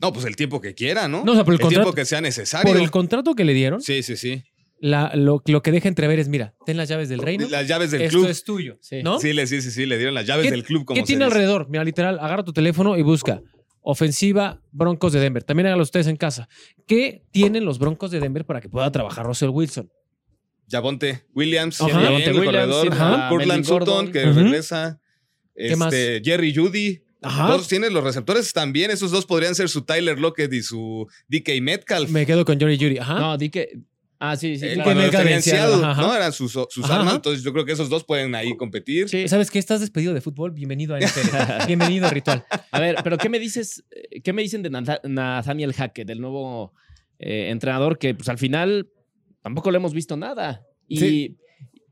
[0.00, 1.24] No, pues el tiempo que quiera, ¿no?
[1.24, 2.72] No, o sea, por el contrato- tiempo que sea necesario.
[2.72, 4.42] Por el contrato que le dieron, Sí, sí, sí.
[4.80, 7.46] la- lo, lo que deja entrever es, mira, ten las llaves del reino.
[7.48, 8.28] Las llaves del Esto club.
[8.28, 8.78] es tuyo.
[8.80, 9.02] Sí.
[9.04, 9.20] ¿No?
[9.20, 11.32] Sí, sí, sí, sí, le dieron las llaves ¿Qué- del club como ¿Qué tiene dice.
[11.36, 11.68] alrededor?
[11.70, 13.40] Mira, literal, agarra tu teléfono y busca
[13.80, 15.44] ofensiva Broncos de Denver.
[15.44, 16.48] También háganlo ustedes en casa.
[16.86, 19.90] ¿Qué tienen los Broncos de Denver para que pueda trabajar Russell Wilson?
[20.70, 21.88] Javonte Williams, Ajá.
[21.90, 23.38] también, Javonte el Williams, corredor.
[23.38, 24.12] Melvin Sutton, Gordon.
[24.12, 24.40] que Ujú.
[24.40, 25.00] regresa.
[25.56, 25.92] ¿Qué más?
[25.92, 27.00] Este, Jerry Judy.
[27.22, 27.46] Ajá.
[27.48, 28.90] Todos tienen los receptores también.
[28.90, 32.10] Esos dos podrían ser su Tyler Lockett y su DK Metcalf.
[32.10, 32.98] Me quedo con Jory Judy.
[32.98, 33.18] Ajá.
[33.18, 33.78] No, di que.
[34.18, 34.64] Ah, sí, sí.
[34.66, 34.84] Eh, claro.
[34.84, 36.02] cuando me los tenían en cadenciado, Seattle, ajá.
[36.02, 36.14] ¿no?
[36.16, 37.06] Eran sus, sus Ajá, armas.
[37.08, 37.16] ajá.
[37.16, 39.08] Entonces yo creo que esos dos pueden ahí competir.
[39.08, 39.26] Sí.
[39.28, 39.58] ¿Sabes qué?
[39.58, 40.52] Estás despedido de fútbol.
[40.52, 41.66] Bienvenido a NFL.
[41.66, 42.44] Bienvenido a Ritual.
[42.70, 43.84] A ver, pero ¿qué me dices?
[43.90, 46.72] eh, ¿Qué me dicen de Natha- Nathaniel Hackett, del nuevo
[47.18, 48.88] eh, entrenador que, pues al final
[49.44, 50.66] tampoco le hemos visto nada?
[50.88, 51.36] Y, Sí.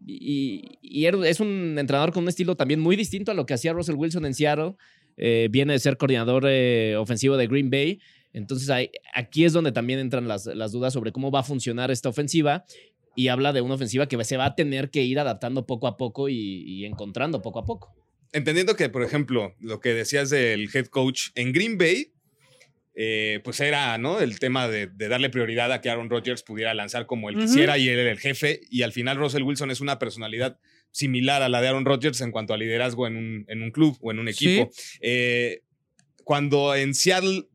[0.05, 3.73] y, y es un entrenador con un estilo también muy distinto a lo que hacía
[3.73, 4.75] Russell Wilson en Seattle.
[5.17, 8.01] Eh, viene de ser coordinador eh, ofensivo de Green Bay.
[8.33, 8.71] Entonces
[9.15, 12.65] aquí es donde también entran las, las dudas sobre cómo va a funcionar esta ofensiva.
[13.15, 15.99] Y habla de una ofensiva que se va a tener que ir adaptando poco a
[15.99, 17.95] poco y, y encontrando poco a poco.
[18.33, 22.13] Entendiendo que, por ejemplo, lo que decías del head coach en Green Bay,
[22.95, 24.21] eh, pues era, ¿no?
[24.21, 27.79] El tema de, de darle prioridad a que Aaron Rodgers pudiera lanzar como él quisiera
[27.79, 28.61] y él era el jefe.
[28.71, 30.59] Y al final Russell Wilson es una personalidad
[30.91, 33.97] similar a la de Aaron Rodgers en cuanto a liderazgo en un, en un club
[34.01, 34.71] o en un equipo.
[35.01, 35.63] Eh,
[36.25, 37.49] cuando en Seattle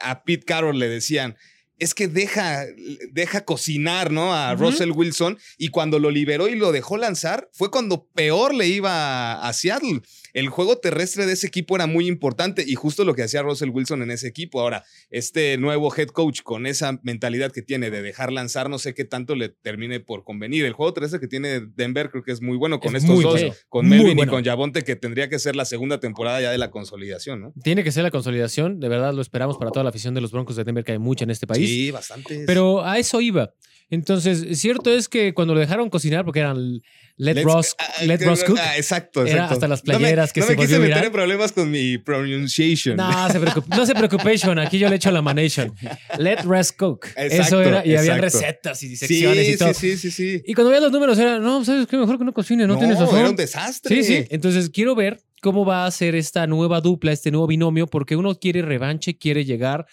[0.00, 1.36] a Pete Carroll le decían,
[1.78, 2.64] es que deja,
[3.10, 4.34] deja cocinar, ¿no?
[4.34, 4.54] A.
[4.54, 5.38] Russell Wilson.
[5.58, 10.00] Y cuando lo liberó y lo dejó lanzar, fue cuando peor le iba a Seattle.
[10.34, 13.70] El juego terrestre de ese equipo era muy importante y justo lo que hacía Russell
[13.70, 14.60] Wilson en ese equipo.
[14.60, 18.94] Ahora, este nuevo head coach con esa mentalidad que tiene de dejar lanzar, no sé
[18.94, 20.64] qué tanto le termine por convenir.
[20.64, 23.40] El juego terrestre que tiene Denver creo que es muy bueno con Es estos dos,
[23.40, 23.54] bueno.
[23.68, 24.32] con Melvin bueno.
[24.32, 27.54] y con Javonte, que tendría que ser la segunda temporada ya de la consolidación, ¿no?
[27.62, 28.80] Tiene que ser la consolidación.
[28.80, 30.98] De verdad lo esperamos para toda la afición de los Broncos de Denver, que hay
[30.98, 31.68] mucha en este país.
[31.68, 32.42] Sí, bastante.
[32.44, 33.54] Pero a eso iba.
[33.90, 36.80] Entonces, cierto es que cuando lo dejaron cocinar, porque eran
[37.16, 38.58] Let, Let's- Ross, ah, let Ross Cook.
[38.60, 39.54] ah, exacto, Era exacto.
[39.54, 41.96] hasta las No me- playeras que no se me quise meter en problemas con mi
[41.98, 42.96] pronunciation.
[42.96, 45.72] No se preocupe, no se preocupación, aquí yo le echo la manation.
[46.18, 47.06] Let Ross Cook.
[47.14, 49.72] Eso Exacto, era, y había recetas y sí, secciones y todo.
[49.74, 50.42] sí, sí, sí, sí.
[50.44, 51.96] Y cuando veías los números era, no, ¿sabes qué?
[51.96, 53.18] Mejor que no cocine, no, tienes razón.
[53.18, 53.94] era un desastre.
[53.94, 54.24] Sí, sí.
[54.30, 58.34] Entonces quiero ver cómo va a ser esta nueva dupla, este nuevo binomio, porque uno
[58.34, 59.86] quiere revanche, quiere llegar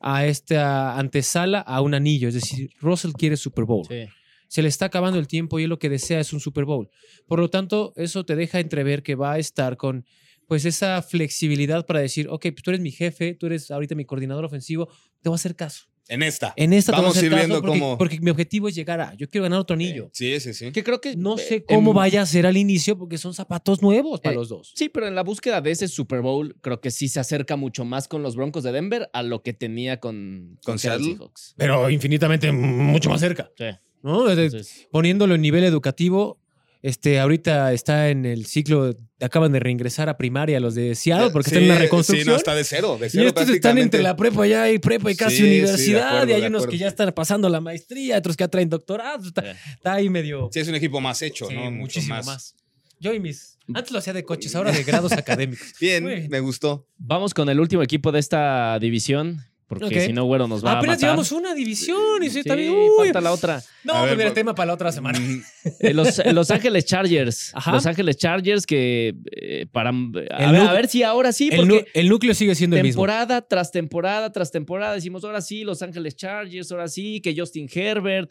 [0.00, 2.28] a esta antesala a un anillo.
[2.28, 3.86] Es decir, Russell quiere Super Bowl.
[3.88, 4.06] Sí.
[4.48, 6.88] Se le está acabando el tiempo y él lo que desea es un Super Bowl.
[7.26, 10.04] Por lo tanto, eso te deja entrever que va a estar con
[10.46, 14.04] pues esa flexibilidad para decir, ok, pues tú eres mi jefe, tú eres ahorita mi
[14.04, 14.88] coordinador ofensivo,
[15.20, 15.86] te voy a hacer caso.
[16.08, 16.52] En esta.
[16.56, 17.98] En esta Vamos a ir viendo porque, cómo.
[17.98, 20.08] porque mi objetivo es llegar a, yo quiero ganar otro anillo.
[20.12, 20.70] Sí, sí, sí.
[20.70, 23.34] Que creo que No eh, sé cómo en- vaya a ser al inicio porque son
[23.34, 24.72] zapatos nuevos para Eh, los dos.
[24.76, 27.84] Sí, pero en la búsqueda de ese Super Bowl, creo que sí se acerca mucho
[27.84, 31.04] más con los Broncos de Denver a lo que tenía con, ¿Con Seattle?
[31.14, 31.54] Seahawks.
[31.56, 33.50] Pero infinitamente mucho más cerca.
[33.58, 33.64] Sí.
[34.02, 34.30] ¿no?
[34.30, 36.38] Entonces, poniéndolo en nivel educativo,
[36.82, 41.48] este, ahorita está en el ciclo, acaban de reingresar a primaria los de Seattle porque
[41.50, 42.24] están en una Sí, reconstrucción.
[42.24, 42.98] Sí, no, está de cero.
[43.00, 45.48] De y cero estos están entre la prepa ya y prepa y casi Sí, sí,
[45.48, 46.06] universidad.
[46.08, 49.26] acuerdo, y hay unos que ya están pasando la maestría, otros que ya traen doctorado.
[49.26, 49.58] Está, Sí.
[49.74, 50.48] está ahí medio.
[50.52, 51.62] Sí, es un equipo más hecho, Sí, ¿no?
[51.64, 52.26] Mucho muchísimo más.
[52.26, 52.54] más.
[53.00, 55.72] Yo y mis Antes lo hacía de coches, ahora de grados académicos.
[55.80, 56.28] Bien.
[56.30, 56.86] me gustó.
[56.98, 60.78] Vamos con el último equipo de esta división, porque si no, güero nos va a
[60.78, 61.08] Apenas matar.
[61.08, 62.72] llevamos una división y sí, está bien.
[62.72, 62.88] Uy.
[62.98, 63.62] falta la otra.
[63.84, 65.18] No, A ver, tema para la otra semana.
[65.18, 65.42] Mm,
[65.80, 67.50] Eh, Los, eh, Los Ángeles Chargers.
[67.54, 67.72] Ajá.
[67.72, 69.90] Los Ángeles Chargers que eh, para...
[69.90, 72.76] A El ver, nu- a ver si ahora sí, el, porque el núcleo sigue siendo
[72.76, 73.02] el mismo.
[73.02, 77.68] temporada tras temporada tras temporada decimos ahora sí, Los Ángeles Chargers, ahora sí, que Justin
[77.72, 78.30] Herbert.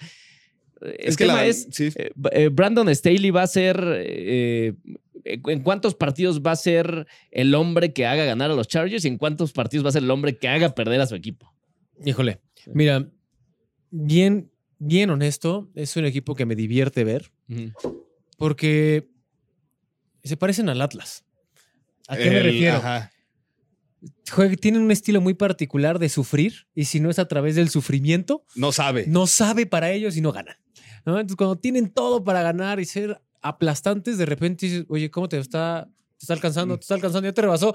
[0.81, 1.89] El es que tema la, es, sí.
[1.95, 3.81] eh, eh, Brandon Staley va a ser...
[4.05, 4.73] eh,
[5.23, 9.07] ¿En cuántos partidos va a ser el hombre que haga ganar a los Chargers y
[9.07, 11.51] en cuántos partidos va a ser el hombre que haga perder a su equipo?
[12.05, 13.09] Híjole, mira,
[13.89, 17.31] bien, bien honesto, es un equipo que me divierte ver
[18.38, 19.09] porque
[20.23, 21.23] se parecen al Atlas.
[22.07, 22.75] ¿A qué me refiero?
[22.77, 23.11] ajá.
[24.29, 27.69] Juega- tienen un estilo muy particular de sufrir y si no es a través del
[27.69, 29.05] sufrimiento, No sabe.
[29.07, 30.57] no sabe para ellos y no ganan.
[31.05, 31.13] ¿No?
[31.19, 35.37] Entonces, cuando tienen todo para ganar y ser aplastantes, de repente dices, oye, ¿cómo te
[35.37, 35.87] está,
[36.17, 36.75] te está alcanzando?
[36.77, 37.73] Te está alcanzando, ya te rebasó.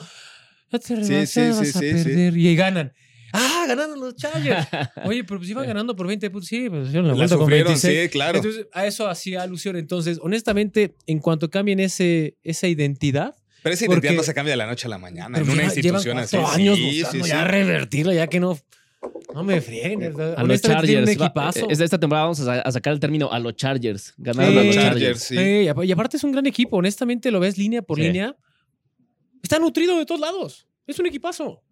[0.73, 1.27] Ya te rebasó, Mm.
[1.27, 2.05] sí, vas sí, a sí, sí.
[2.05, 2.37] perder.
[2.37, 2.93] Y ahí ganan.
[3.33, 4.67] ¡Ah, ganaron los Chargers!
[5.05, 6.49] Oye, pero pues iban ganando por 20 puntos.
[6.49, 8.03] Sí, pues hicieron la La vuelta con sufrieron, 26.
[8.05, 8.39] sí, claro.
[8.39, 9.77] Entonces, a eso hacía alusión.
[9.77, 14.57] Entonces, honestamente, en cuanto cambien ese, esa identidad, Pero esa identidad no se cambia de
[14.57, 15.39] la noche a la mañana.
[15.39, 16.37] en una institución así.
[16.37, 17.31] años Sí, sí, buscando sí.
[17.31, 18.59] ya revertirlo, ya que no,
[19.35, 20.03] no me frieguen.
[20.37, 20.99] A los Chargers.
[21.01, 21.69] un Va- equipazo.
[21.71, 24.15] Es de esta temporada vamos a, sa- a sacar el término a los Chargers.
[24.19, 24.59] Ganaron Sí.
[24.59, 25.21] a los Chargers, Chargers.
[25.23, 25.37] sí.
[25.37, 26.77] Sí, y apa- y aparte es un gran equipo.
[26.77, 28.05] Honestamente, lo ves línea por Sí.
[28.05, 28.37] línea.
[29.43, 30.67] Está nutrido de todos lados.
[30.87, 31.63] Es un equipazo.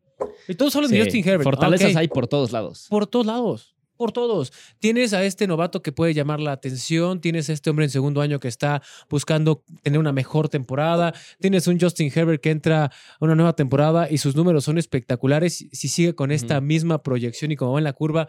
[0.49, 1.45] Y todos hablan Sí, de Justin Herbert.
[1.45, 2.87] Fortalezas hay por todos lados.
[2.89, 3.77] Por todos lados.
[3.99, 4.53] Por todos.
[4.79, 7.21] Tienes a este novato que puede llamar la atención.
[7.21, 8.81] Tienes a este hombre en segundo año que está
[9.11, 11.13] buscando tener una mejor temporada.
[11.41, 15.67] Tienes un Justin Herbert que entra a una nueva temporada y sus números son espectaculares.
[15.73, 18.29] Si sigue con esta misma proyección y como va en la curva,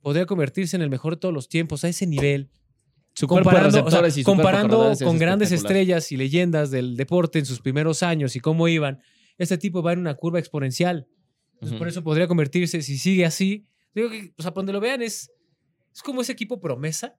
[0.00, 2.48] podría convertirse en el mejor de todos los tiempos a ese nivel.
[3.12, 8.36] Su Comparando, o sea, con grandes estrellas y leyendas del deporte en sus primeros años
[8.36, 9.02] y cómo iban,
[9.38, 11.08] este tipo va en una curva exponencial.
[11.54, 15.02] Entonces, por eso podría convertirse, si sigue así, digo que, o sea, donde lo vean
[15.02, 15.30] es,
[15.94, 17.16] es como ese equipo promesa.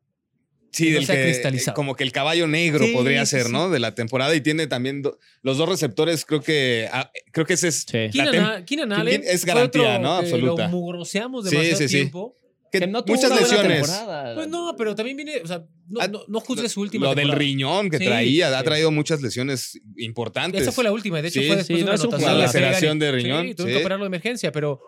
[0.73, 1.75] Sí, que del que, cristalizado.
[1.75, 3.51] como que el caballo negro Sí, podría sí, ser, sí.
[3.51, 3.69] ¿no?
[3.69, 7.55] De la temporada y tiene también do- los dos receptores, creo que ah, creo que
[7.55, 8.07] ese es Sí.
[8.13, 10.13] Keenan, A- Keenan Allen es garantía, otro ¿no?
[10.13, 10.63] Absoluta.
[10.63, 11.95] Lo mugroseamos Sí, demasiado sí, sí.
[11.95, 12.36] tiempo.
[12.71, 13.81] que Que no tuvo muchas una buena lesiones.
[13.89, 14.34] temporada.
[14.36, 17.10] Pues no, pero también viene, o sea, no, Ah, no, no juzgues su última Lo
[17.10, 17.39] del temporada.
[17.39, 18.63] riñón que Sí, traía, ha sí.
[18.63, 20.62] traído muchas lesiones importantes.
[20.62, 23.12] Esa fue la última, de hecho Sí, fue después sí, de no una Laceración de
[23.12, 23.65] riñón, Sí, sí.
[23.65, 24.79] que operarlo de emergencia, pero...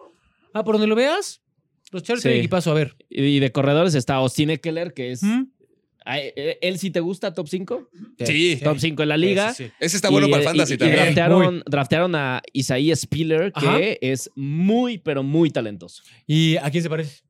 [0.53, 1.41] Ah, por donde lo veas,
[1.93, 2.29] los Chargers Sí.
[2.29, 2.95] tienen equipazo, a ver.
[3.09, 5.23] Y de corredores está Austin Eckler, que es.
[5.23, 5.43] ¿Mm?
[6.05, 7.89] ¿Él sí te gusta top 5?
[8.25, 8.59] Sí.
[8.61, 9.53] Top 5 en la liga.
[9.53, 9.71] Sí.
[9.79, 10.99] Ese está bueno Y, para el eh, fantasy y- y también.
[11.01, 13.77] draftearon, draftearon a Isaiah Spiller, que Ajá.
[14.01, 16.03] es muy, pero muy talentoso.
[16.27, 17.21] ¿Y a quién se parece?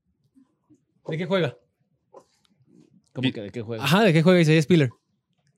[1.07, 1.55] ¿De qué juega?
[3.13, 3.83] ¿Cómo que de qué juega?
[3.83, 4.89] Ajá, ¿de qué juega Isaiah Spiller?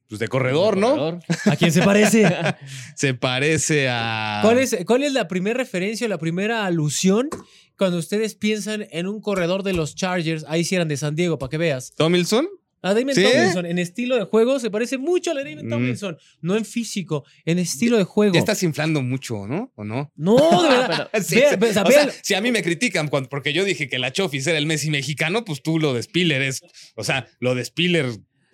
[0.10, 0.90] Pues de corredor, ¿no?
[0.90, 1.20] Corredor.
[1.46, 2.26] ¿A quién se parece?
[2.96, 4.40] Se parece a.
[4.44, 7.30] ¿Cuál es, cuál es la primera referencia o la primera alusión
[7.78, 10.46] cuando ustedes piensan en un corredor de los Chargers?
[10.48, 11.94] Ahí sí eran de San Diego, para que veas.
[11.96, 12.48] Tomilson?
[12.82, 13.24] A Damon ¿Sí?
[13.24, 15.70] Tomlinson, en estilo de juego, se parece mucho a la Damon Mm.
[15.70, 16.18] Tomlinson.
[16.42, 18.34] No en físico, en estilo de juego.
[18.36, 19.72] Ya estás inflando mucho, ¿no?
[19.76, 20.12] ¿O no?
[20.16, 21.10] No, de verdad.
[21.24, 24.14] Sí, ve- o sea, si a mí me critican cuando- porque yo dije que la
[24.14, 26.62] Chofis era el Messi mexicano, pues tú lo de Spiller es.
[26.96, 28.06] O sea, lo de Spiller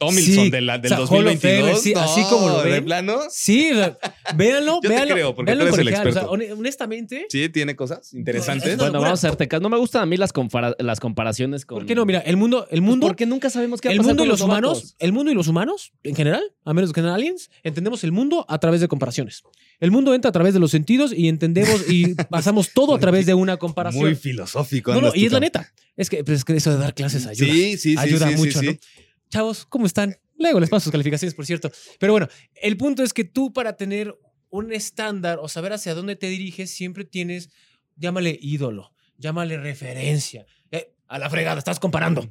[0.02, 1.62] Tomilson Sí, de la, del o sea, Hall of 2022.
[1.62, 2.86] Famer, sí, así como lo ¿De ven.
[2.86, 3.20] plano?
[3.30, 3.98] Sí, o sea,
[4.36, 6.08] véanlo, Yo te creo, porque véanlo tú eres el colegial.
[6.08, 6.32] O sea, experto.
[6.46, 8.78] hone- honestamente, Sí, tiene cosas interesantes.
[8.78, 9.62] No, Bueno, vamos a hacerte caso.
[9.62, 11.78] No me gustan a mí las, compara- las comparaciones con.
[11.78, 12.06] ¿por qué no?
[12.06, 14.26] Mira, el mundo, el Pues mundo, porque nunca sabemos qué va a pasar mundo y
[14.26, 17.50] con los humanos, el mundo y los humanos, en general, a menos que sean aliens,
[17.64, 19.44] entendemos el mundo a través de comparaciones.
[19.80, 23.26] El mundo entra a través de los sentidos y entendemos y pasamos todo a través
[23.28, 24.04] de una comparación.
[24.04, 24.94] Muy filosófico.
[24.94, 25.72] no, no, y es la neta.
[25.98, 27.52] Es que, pues, es que eso de dar clases ayuda.
[27.54, 27.96] Sí, sí, sí.
[27.98, 28.66] ayuda sí, sí, mucho, sí.
[28.68, 28.74] ¿no?
[29.32, 30.18] Chavos, ¿cómo están?
[30.38, 31.72] Luego les paso sus calificaciones, por cierto.
[32.00, 34.14] Pero bueno, el punto es que tú para tener
[34.50, 37.50] un estándar o saber hacia dónde te diriges, siempre tienes,
[37.96, 40.46] llámale ídolo, llámale referencia.
[40.72, 42.30] Eh, a la fregada, estás comparando.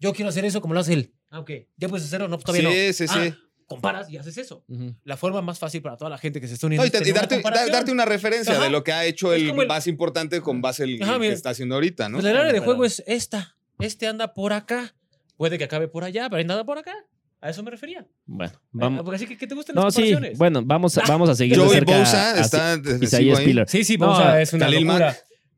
[0.00, 1.14] Yo quiero hacer eso como lo hace él.
[1.30, 1.50] Ah, ok.
[1.76, 2.26] ¿Ya puedes hacerlo?
[2.26, 2.74] No, pues todavía no.
[2.74, 3.14] Sí, sí, sí.
[3.16, 3.36] Ah,
[3.68, 4.64] comparas y haces eso.
[4.66, 4.96] Ujú.
[5.04, 6.82] La forma más fácil para toda la gente que se está uniendo.
[6.82, 8.64] No, y, es te- y tener una darte, una referencia Ajá.
[8.64, 11.50] de lo que ha hecho el, más importante con base el, Ajá, el que está
[11.50, 12.18] haciendo ahorita, ¿no?
[12.18, 13.56] Pues el área de juego es esta.
[13.78, 14.94] Este anda por acá.
[15.36, 16.94] Puede que acabe por allá, pero hay nada por acá.
[17.40, 18.06] A eso me refería.
[18.26, 19.02] Bueno, Ah, vamos.
[19.02, 20.02] Porque así que, ¿qué te gustan No, las sí.
[20.02, 20.38] comparaciones?
[20.38, 21.56] Bueno, vamos a, vamos a seguir.
[21.56, 23.34] de Joey cerca Bosa a- está ahí.
[23.34, 23.68] Spiller.
[23.68, 25.06] Sí, sí, No, Bosa es una Khalil locura.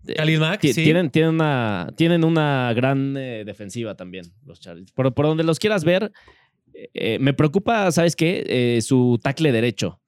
[0.07, 0.17] Mack.
[0.17, 0.85] Khalil Mack, Ti- sí.
[0.85, 4.93] Tienen, tienen, una, tienen una gran eh, defensiva también, los Chargers.
[4.93, 6.11] Por, por donde los quieras ver,
[6.73, 8.45] eh, me preocupa, ¿sabes qué?
[8.47, 10.01] Eh, su tackle derecho.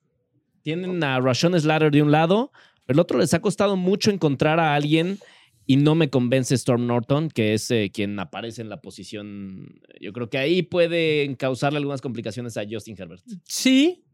[0.62, 2.52] Tienen a Rashawn Slater de un lado,
[2.86, 5.18] pero el otro les ha costado mucho encontrar a alguien
[5.66, 9.80] y no me convence Storm Norton, que es eh, quien aparece en la posición.
[10.00, 13.22] Yo creo que ahí puede causarle algunas complicaciones a Justin Herbert.
[13.44, 14.04] Sí.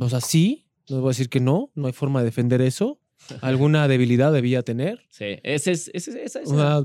[0.00, 3.00] O sea, sí, no voy a decir que no, no hay forma de defender eso.
[3.42, 5.06] Alguna debilidad debía tener.
[5.10, 6.48] Sí, ese es, ese, es- esa es.
[6.48, 6.82] Sea,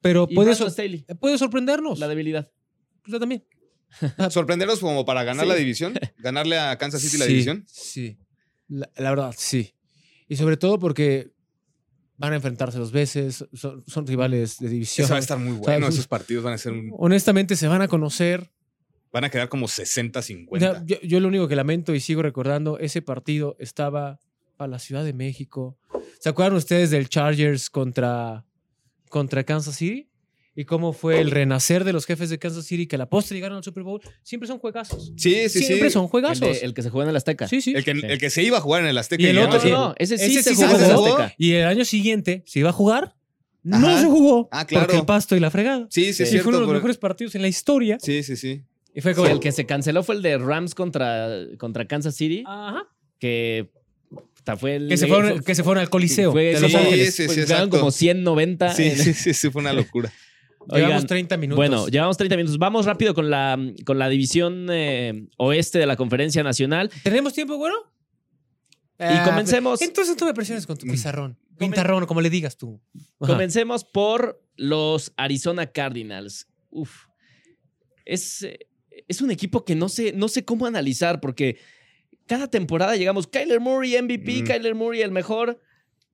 [0.00, 1.98] pero puede, Brandon sor- Staley, puede sorprendernos.
[1.98, 2.50] la debilidad.
[3.06, 3.44] Yo también.
[4.30, 5.48] Sorprenderlos como para ganar Sí.
[5.48, 7.64] la división, ganarle a Kansas City la división.
[7.66, 8.18] Sí.
[8.68, 9.72] La, la verdad, sí.
[10.28, 11.32] Y sobre todo porque
[12.18, 15.04] van a enfrentarse dos veces, son, son rivales de división.
[15.06, 15.86] Eso va a estar muy bueno.
[15.88, 18.50] Esos partidos van a ser un- Honestamente, se van a conocer.
[19.12, 20.72] van a quedar como 60 O 50.
[20.74, 24.18] sea, yo, yo lo único que lamento y sigo recordando, ese partido estaba
[24.58, 25.78] a la Ciudad de México.
[26.20, 28.44] ¿Se acuerdan ustedes del Chargers contra,
[29.08, 30.10] contra Kansas City?
[30.60, 33.36] Y cómo fue el renacer de los jefes de Kansas City que a la postre
[33.36, 34.00] llegaron al Super Bowl.
[34.24, 35.12] Siempre son juegazos.
[35.16, 35.92] sí, sí, Siempre sí.
[35.94, 36.40] son El, juegazos.
[36.40, 37.46] de- el que se juega en el Azteca.
[37.46, 37.74] sí, sí.
[37.76, 38.00] El que, Sí.
[38.02, 39.22] el que se iba a jugar en el Azteca.
[39.22, 40.90] Y el otro- No, no, ese sí Ese se sí jugó en el.
[40.90, 41.34] Azteca.
[41.38, 43.14] Y el año siguiente se iba a jugar.
[43.62, 44.00] No Ajá.
[44.00, 44.48] se jugó.
[44.50, 44.86] Ah, claro.
[44.86, 45.86] Porque el pasto y la fregada.
[45.90, 46.48] Sí, sí, y es fue cierto.
[46.48, 47.98] uno de los por- mejores partidos en la historia.
[48.00, 48.62] Sí, sí, sí.
[48.94, 49.28] Y fue Sí, como.
[49.30, 52.82] el que se canceló fue el de Rams contra, contra Kansas City, Ajá.
[53.20, 53.70] que
[54.34, 56.70] puta, fue el Que se, fue- fueron, que se fueron al Coliseo fue- de Los
[56.72, 57.14] sí, Ángeles.
[57.14, 57.78] sí, Pues sí, ganaron exacto.
[57.78, 58.74] como 190.
[58.74, 60.12] Sí, en- sí, sí, sí, fue una locura.
[60.68, 61.56] Llevamos Oigan, 30 minutos.
[61.56, 62.58] Bueno, llevamos 30 minutos.
[62.58, 66.90] Vamos rápido con la, con la división eh, oeste de la Conferencia Nacional.
[67.02, 67.76] ¿Tenemos tiempo, bueno?
[68.98, 69.80] Y comencemos.
[69.80, 71.38] Entonces tú me presiones con tu pizarrón.
[71.56, 72.80] Pintarrón, como le digas tú.
[73.20, 73.32] Ajá.
[73.32, 76.48] Comencemos por los Arizona Cardinals.
[76.70, 77.06] Uf.
[78.04, 78.68] Es, eh,
[79.06, 81.58] es un equipo que no sé, no sé cómo analizar porque
[82.26, 84.44] cada temporada llegamos, Kyler Murray MVP, Mm.
[84.44, 85.60] Kyler Murray el mejor.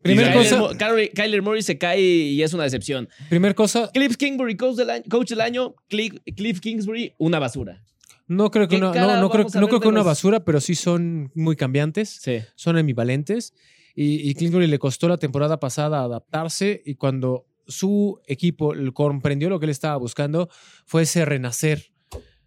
[0.04, 3.08] Primer Kyler, cosa, Kyler- Kyler Murray se cae y es una decepción.
[3.30, 7.82] primer cosa, Cliff Kingsbury, coach del año, coach del año Cliff, Cliff Kingsbury, una basura.
[8.26, 10.60] no creo que ¿Qué una, no, no creo, no creo que una los- basura, pero
[10.60, 12.38] sí son muy cambiantes, Sí.
[12.54, 13.52] son ambivalentes.
[13.96, 19.58] Y, y Kingsbury le costó la temporada pasada adaptarse y cuando su equipo comprendió lo
[19.58, 20.48] que él estaba buscando
[20.84, 21.92] fue ese renacer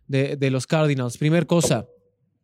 [0.07, 1.17] de, de los Cardinals.
[1.17, 1.87] Primer cosa,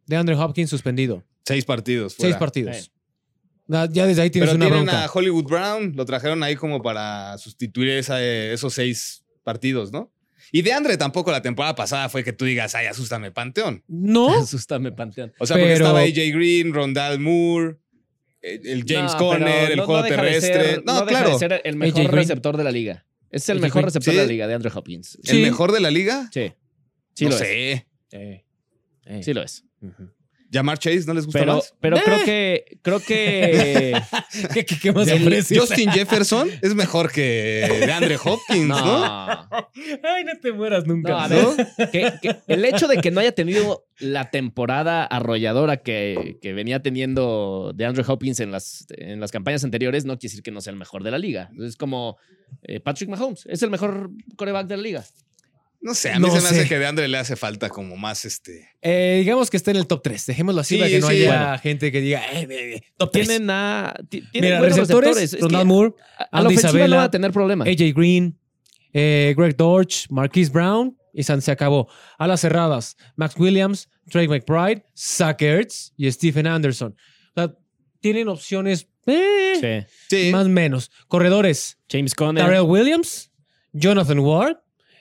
[0.07, 1.23] de Andrew Hopkins suspendido.
[1.45, 2.13] Seis partidos.
[2.13, 2.39] Seis fuera.
[2.39, 2.77] partidos.
[2.77, 2.89] Sí.
[3.67, 5.05] Ya desde ahí tienes Pero una tienen bronca.
[5.05, 10.11] a Hollywood Brown, lo trajeron ahí como para sustituir esa- esos seis partidos, ¿no?
[10.51, 13.83] Y de Andre tampoco la temporada pasada fue que tú digas, ay, asústame, Panteón.
[13.87, 15.33] No, Asústame, Panteón.
[15.39, 17.77] O sea, porque estaba AJ Green, Rondal Moore,
[18.41, 20.53] el James No, Conner, el no- juego no deja de terrestre.
[20.65, 21.29] ser- no, no deja claro.
[21.33, 23.05] de ser el mejor receptor de la liga.
[23.31, 23.85] Es el AJ mejor Green.
[23.85, 24.19] receptor Sí.
[24.19, 25.15] de la liga de Andrew Hopkins.
[25.23, 25.41] ¿El Sí.
[25.41, 26.29] mejor de la liga?
[26.33, 26.51] Sí.
[27.15, 27.41] Sí no lo es.
[27.41, 27.71] sé.
[28.11, 28.43] Eh,
[29.05, 29.23] eh.
[29.23, 29.63] Sí lo es.
[30.53, 31.73] ¿Llamar Chase no les gusta Pero, más?
[31.81, 32.01] pero Eh.
[32.05, 33.93] creo que creo que
[34.53, 35.09] ¿Qué, qué, qué más?
[35.53, 38.75] Justin Jefferson es mejor que de Andre Hopkins, ¿no?
[38.85, 39.69] no,
[40.03, 41.09] Ay, no te mueras nunca.
[41.09, 45.77] no, a ver, que- que el hecho de que no haya tenido la temporada arrolladora
[45.77, 50.31] que, que venía teniendo de Andrew Hopkins en las, en las campañas anteriores no quiere
[50.31, 51.49] decir que no sea el mejor de la liga.
[51.59, 52.17] Es como
[52.63, 55.03] eh, Patrick Mahomes, es el mejor coreback de la liga.
[55.85, 56.59] No sé, a mí No se me sé.
[56.61, 58.69] hace que de Andre le hace falta como más este.
[58.81, 60.25] Eh, digamos que está en el top 3.
[60.27, 61.13] Dejémoslo así Sí, para que no sí.
[61.15, 61.59] haya Bueno.
[61.59, 63.27] gente que diga, eh, eh, eh, top 3.
[63.27, 63.93] Tienen a.
[64.09, 66.49] ti- Tienen Mira, buenos receptores, Ronald Moore, a, a la
[66.87, 67.65] no va a tener problema.
[67.65, 68.39] AJ Green,
[68.93, 71.89] eh, Greg Dortch, Marquise Brown y San se acabó.
[72.17, 76.95] A las cerradas, Max Williams, Trey McBride, Zach Ertz y Stephen Anderson.
[77.35, 77.53] O sea,
[77.99, 80.17] tienen opciones eh, Sí.
[80.25, 80.31] Sí.
[80.31, 80.89] más o menos.
[81.09, 82.41] Corredores, James Conner.
[82.41, 83.31] Darrell Williams,
[83.73, 84.57] Jonathan Ward,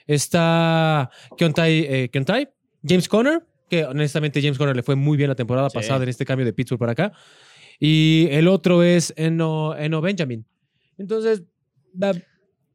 [0.07, 2.51] está Keontae, eh, Keontae,
[2.83, 5.75] James Conner, que honestamente James Conner le fue muy bien la temporada Sí.
[5.75, 7.11] pasada en este cambio de Pittsburgh para acá.
[7.79, 10.45] Y el otro es Eno, Eno Benjamin.
[10.97, 11.43] Entonces,
[11.93, 12.13] da-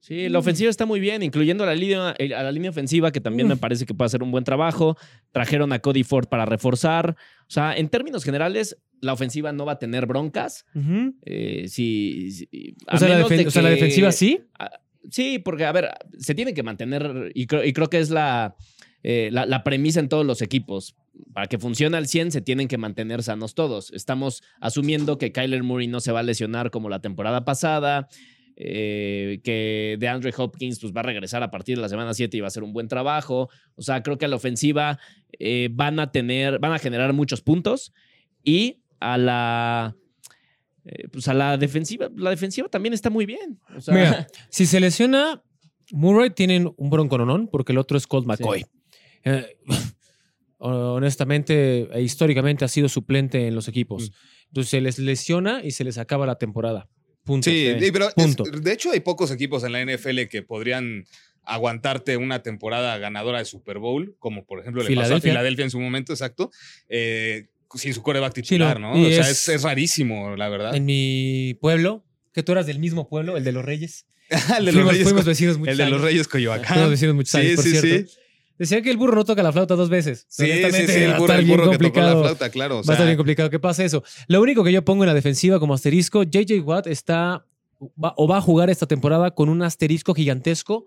[0.01, 3.11] Sí, la ofensiva está muy bien, incluyendo a la línea, eh, a la línea ofensiva,
[3.11, 3.51] que también Mm.
[3.51, 4.97] me parece que puede hacer un buen trabajo.
[5.33, 7.17] Trajeron a Cody Ford para reforzar.
[7.43, 10.65] O sea, en términos generales, la ofensiva no va a tener broncas.
[11.27, 14.13] Eh, si, si- a o, sea, la menos defen- de o sea, la que- defensiva
[14.13, 14.41] sí.
[15.11, 18.57] Sí, porque, a ver, se tiene que mantener, y creo, que es la,
[19.03, 20.97] eh, la, la premisa en todos los equipos.
[21.33, 23.91] Para que funcione al 100, se tienen que mantener sanos todos.
[23.93, 28.09] Estamos asumiendo que Kyler Murray no se va a lesionar como la temporada pasada,
[28.61, 32.37] eh, que de Andre Hopkins pues, va a regresar a partir de la semana 7
[32.37, 33.49] y va a hacer un buen trabajo.
[33.77, 34.99] O sea, creo que a la ofensiva
[35.39, 37.93] eh, van a tener, van a generar muchos puntos
[38.43, 39.97] y a la...
[40.89, 43.61] eh, pues a la defensiva, la defensiva también está muy bien.
[43.77, 45.43] O sea, Mira, si se lesiona
[45.93, 48.67] Murray, tienen un broncononón porque el otro es Colt McCoy.
[49.25, 49.57] Eh,
[50.59, 54.13] honestamente, e históricamente ha sido suplente en los equipos.
[54.47, 56.89] Entonces se les lesiona y se les acaba la temporada.
[57.25, 57.51] Punto.
[57.51, 58.45] Sí, pero es- Punto.
[58.45, 61.05] de hecho hay pocos equipos en la NFL que podrían
[61.43, 65.31] aguantarte una temporada ganadora de Super Bowl, como por ejemplo le pasó a Filadelfia.
[65.33, 66.51] Filadelfia en su momento, exacto,
[66.89, 70.75] eh, sin su coreback Sí, titular, no, O sea, es- rarísimo, la verdad.
[70.75, 74.07] En mi pueblo, que tú eras del mismo pueblo, el de los Reyes.
[74.59, 76.01] el de los fuimos, Reyes, fuimos vecinos muchos el de los.
[76.01, 76.91] Reyes Fuimos Coyoacán.
[76.91, 78.11] vecinos muchos Sí, años, por sí, cierto.
[78.11, 78.19] sí.
[78.59, 80.27] Decían que el burro no toca la flauta dos veces.
[80.29, 81.47] Sí, sí, sí, el burro, el
[81.79, 82.79] que tocó la flauta, claro.
[82.81, 84.03] o Va a estar bien complicado que pase eso.
[84.27, 87.47] Lo único que yo pongo en la defensiva como asterisco, JJ Watt está
[88.03, 90.87] va- o va a jugar esta temporada con un asterisco gigantesco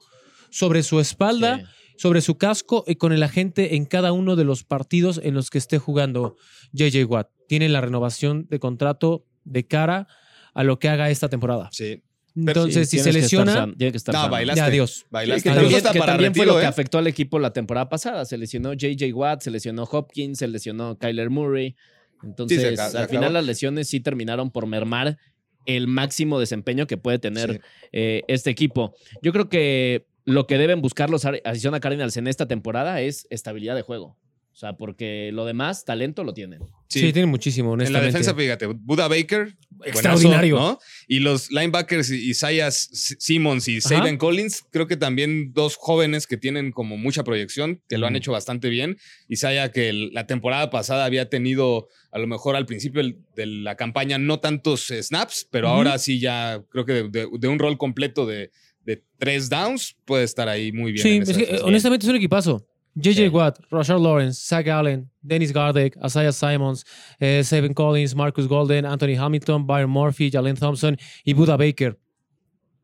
[0.49, 1.63] sobre su espalda, Sí.
[1.97, 5.49] Sobre su casco y con el agente en cada uno de los partidos en los
[5.49, 6.35] que esté jugando
[6.73, 7.29] JJ Watt.
[7.47, 10.07] Tiene la renovación de contrato de cara
[10.53, 11.69] a lo que haga esta temporada.
[11.71, 12.01] Sí.
[12.35, 14.57] Entonces, Sí, si se lesiona, san- tiene que estar No, bailaste.
[14.61, 15.05] Ya, adiós.
[15.09, 15.41] Bailaste.
[15.41, 16.69] Sí, que también, que para también fue retiro, lo que ¿eh?
[16.69, 18.23] afectó al equipo la temporada pasada.
[18.23, 21.75] Se lesionó JJ Watt, se lesionó Hopkins, se lesionó Kyler Murray.
[22.23, 23.19] Entonces, Sí, se acaba- se al acabó.
[23.19, 25.17] final las lesiones sí terminaron por mermar
[25.65, 27.59] el máximo desempeño que puede tener Sí.
[27.91, 28.95] eh, este equipo.
[29.21, 33.27] Yo creo que lo que deben buscar los Ari- Arizona Cardinals en esta temporada es
[33.29, 34.17] estabilidad de juego.
[34.53, 36.59] O sea, porque lo demás, talento lo tienen.
[36.89, 37.13] sí, Sí.
[37.13, 38.17] tiene muchísimo, En la honestamente.
[38.17, 39.55] defensa, fíjate, Buda Baker.
[39.85, 40.55] Extraordinario.
[40.57, 40.79] buenazo, ¿no?
[41.07, 43.79] Y los linebackers Isaias S- Simmons y.
[43.79, 48.13] Saban Collins, creo que también dos jóvenes que tienen como mucha proyección, que lo han
[48.13, 48.17] Mm.
[48.17, 48.97] hecho bastante bien.
[49.29, 53.75] Isaiah, que el- la temporada pasada había tenido, a lo mejor al principio de la
[53.77, 57.77] campaña, no tantos snaps, pero ahora sí ya creo que de, de- de un rol
[57.77, 58.51] completo de,
[58.85, 61.03] de tres downs puede estar ahí muy bien.
[61.03, 62.65] Sí, en es que, honestamente es un equipazo.
[62.95, 63.27] JJ Sí.
[63.29, 66.83] Watt, Rashard Lawrence, Zach Allen, Dennis Gardeck, Isaiah Simons,
[67.19, 71.97] eh, Seven Collins, Marcus Golden, Anthony Hamilton, Byron Murphy, Jalen Thompson y Buda Baker.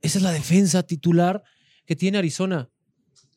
[0.01, 1.43] Esa es la defensa titular
[1.85, 2.69] que tiene Arizona.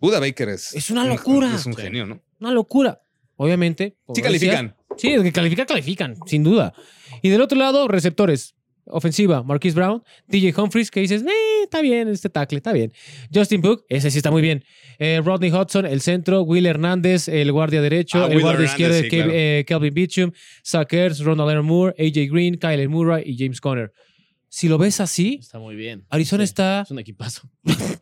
[0.00, 1.52] Buda Baker es, Es una un- locura.
[1.54, 2.22] Es un genio, ¿no?
[2.38, 3.02] Una locura.
[3.36, 3.96] Obviamente.
[4.14, 4.76] Sí decías, califican.
[4.96, 6.72] Sí, de que calificar, califican, sin duda.
[7.22, 8.54] Y del otro lado, receptores.
[8.86, 12.92] Ofensiva, Marquise Brown, DJ Humphries, que dices, eh, está bien este tackle, está bien.
[13.32, 14.64] Justin Book, ese sí está muy bien.
[14.98, 18.94] Eh, Rodney Hudson, el centro, Will Hernández, el guardia derecho, Ah, el Will guardia izquierdo,
[18.98, 19.30] sí, Kev- claro.
[19.34, 23.92] eh, Kelvin Beachum, Sackers, Ronald Aaron Moore, AJ Green, Kyler Murray y James Conner.
[24.48, 26.04] Si lo ves así, Está muy bien.
[26.10, 27.48] Arizona Sí, está- Es un equipazo.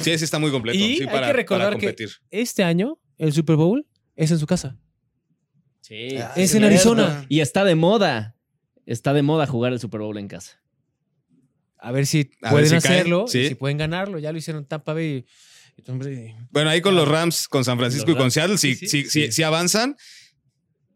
[0.00, 0.78] Sí, ese está muy completo.
[0.78, 4.38] Y sí, hay para, que recordar para que- este año el Super Bowl es en
[4.38, 4.76] su casa.
[5.80, 6.16] Sí.
[6.18, 6.64] Ah, Es sí, en.
[6.64, 7.24] Arizona.
[7.28, 8.33] Y está de moda.
[8.86, 10.60] Está de moda jugar el Super Bowl en casa.
[11.78, 14.18] A ver si A ver pueden si hacerlo, y si pueden ganarlo.
[14.18, 15.24] Ya lo hicieron Tampa Bay.
[16.50, 18.30] Bueno, ahí con los Rams, con San Francisco y con.
[18.30, 19.08] Seattle, sí, Sí, sí, sí.
[19.26, 19.96] sí, sí avanzan.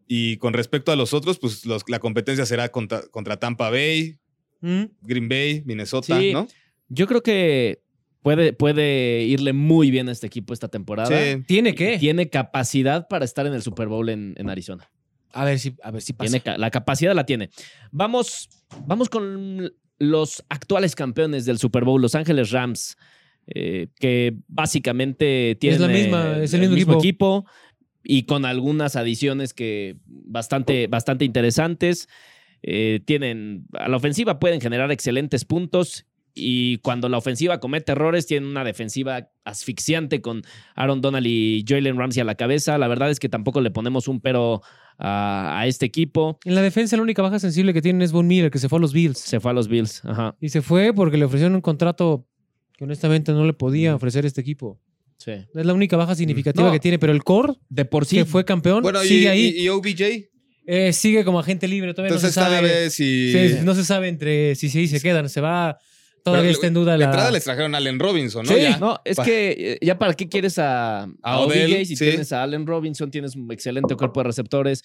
[0.07, 4.17] Y con respecto a los otros, pues los- la competencia será contra, contra Tampa Bay,
[4.61, 4.83] ¿Mm?
[5.01, 6.33] Green Bay, Minnesota, Sí.
[6.33, 6.47] ¿no?
[6.87, 7.81] Yo creo que
[8.23, 11.09] puede, puede irle muy bien a este equipo esta temporada.
[11.09, 11.43] Sí.
[11.45, 11.99] ¿Tiene que?
[11.99, 14.89] Tiene capacidad para estar en el Super Bowl en, en Arizona.
[15.31, 16.39] A ver si, a ver si pasa.
[16.39, 17.49] Tiene la capacidad la tiene.
[17.91, 18.49] Vamos,
[18.85, 22.97] vamos con los actuales campeones del Super Bowl, Los Ángeles Rams,
[23.47, 27.45] eh, que básicamente tienen la misma, es el mismo equipo.
[28.03, 32.07] y con algunas adiciones que bastante, bastante interesantes.
[32.61, 38.25] Eh, tienen a la ofensiva pueden generar excelentes puntos y cuando la ofensiva comete errores
[38.27, 40.41] tienen una defensiva asfixiante con
[40.75, 42.77] Aaron Donald y Jalen Ramsey a la cabeza.
[42.77, 44.61] La verdad es que tampoco le ponemos un pero
[44.99, 46.37] a, a este equipo.
[46.45, 48.77] En la defensa, la única baja sensible que tienen es Von Miller, que se fue
[48.77, 49.17] a los Bills.
[49.17, 50.03] Se fue a los Bills.
[50.05, 50.35] Ajá.
[50.41, 52.27] Y se fue porque le ofrecieron un contrato
[52.77, 54.79] que honestamente no le podía ofrecer este equipo.
[55.17, 55.31] Sí.
[55.31, 56.71] Es la única baja significativa No.
[56.71, 58.17] que tiene, pero el core, De por sí.
[58.17, 59.53] que fue campeón, Bueno, y, sigue ahí.
[59.57, 60.29] y- y OBJ.
[60.65, 61.93] Eh, sigue como agente libre.
[61.93, 62.89] Todavía Entonces, no se sabe.
[62.91, 63.31] si.
[63.33, 65.27] Sí, no se sabe entre si sí se quedan.
[65.27, 65.77] Se va.
[66.31, 67.05] Todavía está en duda De la.
[67.05, 68.53] entrada les trajeron a Allen Robinson, ¿no?
[68.53, 68.61] Sí.
[68.61, 68.77] Ya.
[68.77, 71.95] No, es Pa- que eh, ya para qué quieres a, a, A OBJ Odell, si
[71.95, 72.05] sí.
[72.05, 74.83] tienes a Allen Robinson, tienes un excelente cuerpo de receptores.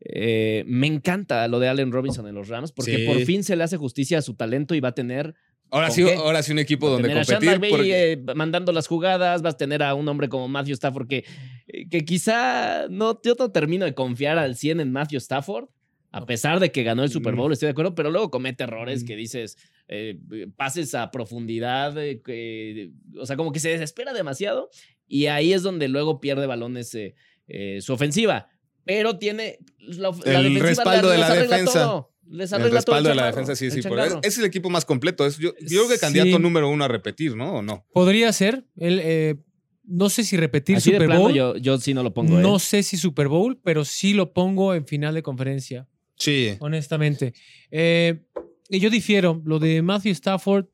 [0.00, 3.04] Eh, me encanta lo de Allen Robinson en los Rams porque Sí.
[3.06, 5.34] por fin se le hace justicia a su talento y va a tener,
[5.70, 6.14] Ahora ¿Con sí, qué?
[6.14, 7.58] ahora sí un equipo donde tener a Sean competir.
[7.60, 11.06] McVay, porque- eh, mandando las jugadas, vas a tener a un hombre como Matthew Stafford
[11.08, 11.24] que,
[11.66, 15.66] eh, que quizá no, yo no termino de confiar al 100 en Matthew Stafford.
[16.10, 19.02] A pesar de que ganó el Super Bowl, estoy de acuerdo, pero luego comete errores
[19.02, 19.06] Mm.
[19.08, 19.58] que dices,
[19.88, 20.18] eh,
[20.56, 24.70] pases a profundidad, eh, que- o sea, como que se desespera demasiado
[25.06, 27.14] y ahí es donde luego pierde balones eh,
[27.48, 28.48] eh, su ofensiva.
[28.84, 31.72] Pero tiene la, El defensiva respaldo de la defensa.
[31.82, 32.14] todo.
[32.30, 33.80] Les el respaldo de la defensa, sí, el sí.
[33.82, 35.26] Pero es, es el equipo más completo.
[35.26, 36.42] Es, yo, yo creo que candidato Sí.
[36.42, 37.54] número uno a repetir, ¿no?
[37.56, 37.86] ¿O no?
[37.92, 38.64] Podría ser.
[38.76, 39.36] Él, eh,
[39.84, 41.32] no sé si repetir Así de Super plano, Bowl.
[41.34, 42.38] yo, yo sí no lo pongo.
[42.38, 42.60] no ¿eh?
[42.60, 45.88] sé si Super Bowl, pero sí lo pongo en final de conferencia.
[46.16, 46.56] Sí.
[46.60, 47.32] honestamente.
[47.70, 48.20] Eh,
[48.68, 49.40] y yo difiero.
[49.44, 50.66] Lo de Matthew Stafford,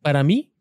[0.00, 0.52] para mí,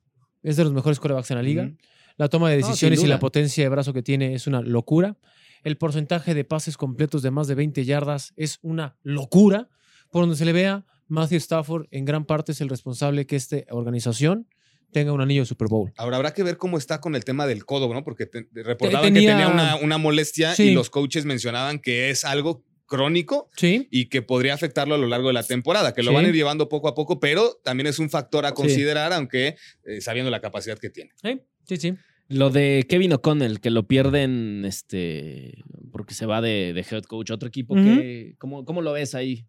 [0.43, 1.71] es de los mejores corebacks en la liga.
[2.17, 5.17] La toma de No, decisiones y la potencia de brazo que tiene es una locura.
[5.63, 9.69] El porcentaje de pases completos de más de 20 yardas es una locura.
[10.11, 13.57] Por donde se le vea, Matthew Stafford en gran parte es el responsable que esta
[13.69, 14.47] organización
[14.91, 15.93] tenga un anillo de Super Bowl.
[15.97, 18.03] Ahora habrá que ver cómo está con el tema del codo, ¿no?
[18.03, 20.63] Porque te- tenía- que tenía una, una molestia Sí.
[20.63, 23.87] y los coaches mencionaban que es algo crónico Sí.
[23.89, 26.15] y que podría afectarlo a lo largo de la temporada, que lo Sí.
[26.15, 29.55] van a ir llevando poco a poco, pero también es un factor a considerar, aunque
[29.85, 31.11] eh, sabiendo la capacidad que tiene.
[31.23, 31.93] Sí, sí, sí.
[32.27, 35.63] Lo de Kevin O'Connell, que lo pierden este,
[35.93, 37.75] porque se va de, de head coach a otro equipo.
[37.75, 39.45] Que, ¿cómo, ¿Cómo lo ves ahí?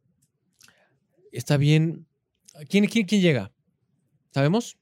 [1.33, 2.07] Está bien.
[2.69, 3.53] ¿Quién, quién, quién llega?
[4.31, 4.77] ¿Sabemos?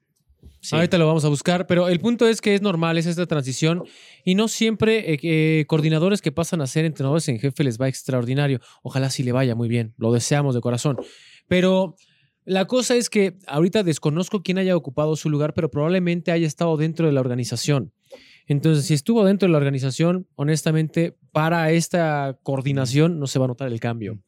[0.61, 0.77] Sí.
[0.77, 3.85] Ahorita lo vamos a buscar, pero el punto es que es normal, es esta transición
[4.25, 7.89] y no siempre eh, eh, coordinadores que pasan a ser entrenadores en jefe les va
[7.89, 8.61] extraordinario.
[8.83, 10.99] Ojalá sí le vaya muy bien, lo deseamos de corazón.
[11.49, 11.97] Pero
[12.45, 16.77] la cosa es que ahorita desconozco quién haya ocupado su lugar, pero probablemente haya estado
[16.77, 17.93] dentro de la organización.
[18.47, 23.49] Entonces, si estuvo dentro de la organización, honestamente, para esta coordinación no se va a
[23.49, 24.19] notar el cambio.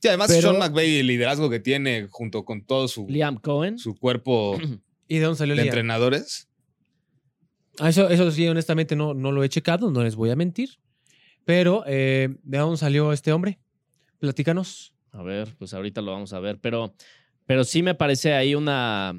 [0.00, 3.78] Sí, además Pero- Sean McVay, el liderazgo que tiene junto con todo su, Liam Cohen.
[3.78, 4.58] su cuerpo
[5.08, 5.70] ¿Y de dónde salió de el día?
[5.72, 6.48] entrenadores.
[7.78, 10.70] Ah, Eso, eso sí, honestamente no, no lo he checado, no les voy a mentir.
[11.44, 13.58] Pero, eh, ¿de dónde salió este hombre?
[14.18, 14.94] Platícanos.
[15.12, 16.94] A ver, pues ahorita lo vamos a ver, pero,
[17.46, 19.14] pero sí me parece ahí una...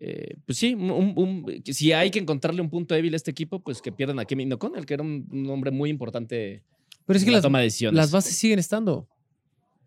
[0.00, 3.60] eh, pues sí, un- un- si hay que encontrarle un punto débil a este equipo,
[3.62, 6.62] pues que pierdan a Kevin O'Connell, que era un, un hombre muy importante
[7.06, 7.96] Pero es en que la las, toma de decisiones.
[7.96, 8.94] las bases siguen estando.
[8.98, 9.08] O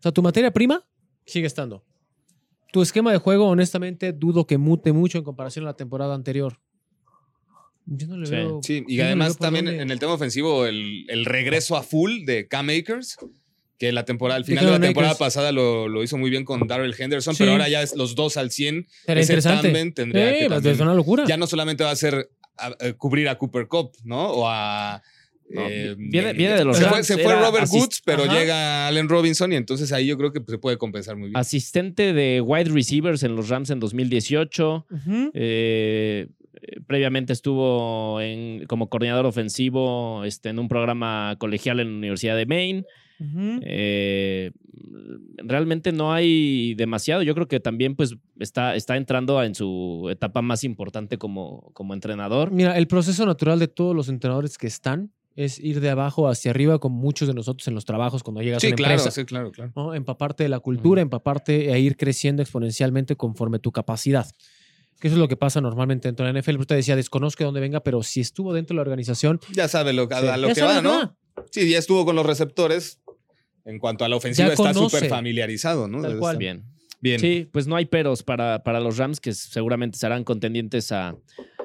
[0.02, 0.82] sea, tu materia prima
[1.26, 1.84] sigue estando.
[2.72, 6.58] Tu esquema de juego, honestamente, dudo que mute mucho en comparación a la temporada anterior.
[7.86, 8.32] Yo no le Sí.
[8.32, 8.60] veo.
[8.62, 9.82] Sí, y además también dónde.
[9.82, 13.16] en el tema ofensivo, el, el regreso a full de Cam Akers,
[13.78, 15.18] que la temporada, al final de la temporada Akers.
[15.18, 17.38] pasada lo, lo hizo muy bien con Darrell Henderson, Sí.
[17.42, 18.86] pero ahora ya es los dos al 100.
[19.06, 19.90] Era ese interesante.
[19.92, 21.24] tendría Sí, que también- es una locura.
[21.26, 24.30] Ya no solamente va a ser a- a cubrir a Cooper Cup, ¿no?
[24.30, 25.02] O a.
[25.52, 28.38] No, eh, viene- viene de los se fue, Rams, se fue Robert Woods, pero Ajá.
[28.38, 31.36] llega Allen Robinson y entonces ahí yo creo que se puede compensar muy bien.
[31.36, 34.86] Asistente de wide receivers en los Rams en 2018.
[34.90, 35.30] Ujú.
[35.34, 36.28] Eh,
[36.62, 42.36] eh, previamente estuvo en, como coordinador ofensivo este, en un programa colegial en la Universidad
[42.36, 42.84] de Maine.
[43.62, 44.50] Eh,
[45.38, 47.22] realmente no hay demasiado.
[47.22, 51.94] Yo creo que también pues está, está entrando en su etapa más importante como, como
[51.94, 52.50] entrenador.
[52.50, 56.50] Mira, el proceso natural de todos los entrenadores que están es ir de abajo hacia
[56.50, 59.10] arriba, como muchos de nosotros en los trabajos cuando llegas a Sí, una claro, empresa.
[59.10, 59.72] sí, claro, claro.
[59.76, 59.94] ¿no?
[59.94, 64.26] Empaparte de la cultura, empaparte e ir creciendo exponencialmente conforme tu capacidad.
[65.00, 66.58] Que eso es lo que pasa normalmente dentro de la NFL.
[66.58, 69.92] Usted decía, desconozco de dónde venga, pero si estuvo dentro de la organización, Ya sabe
[69.94, 70.26] lo, a, Sí.
[70.26, 71.16] a lo Ya que va, ¿no?
[71.50, 73.00] Sí, ya estuvo con los receptores.
[73.64, 76.02] En cuanto a la ofensiva, Ya está súper familiarizado, ¿no?
[76.02, 76.36] Tal cual.
[76.38, 76.64] Bien.
[77.00, 77.18] Bien.
[77.18, 81.10] Sí, pues no hay peros para, para los Rams que seguramente serán contendientes a,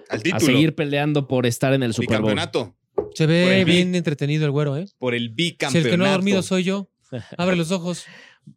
[0.10, 2.32] Al a seguir peleando por estar en el Super Bowl.
[2.32, 2.76] bicampeonato.
[3.14, 4.86] Se ve bien entretenido el güero, ¿eh?
[4.98, 5.88] Por el Si bicampeonato.
[5.88, 6.90] el que no ha dormido soy yo,
[7.38, 8.06] abre los ojos.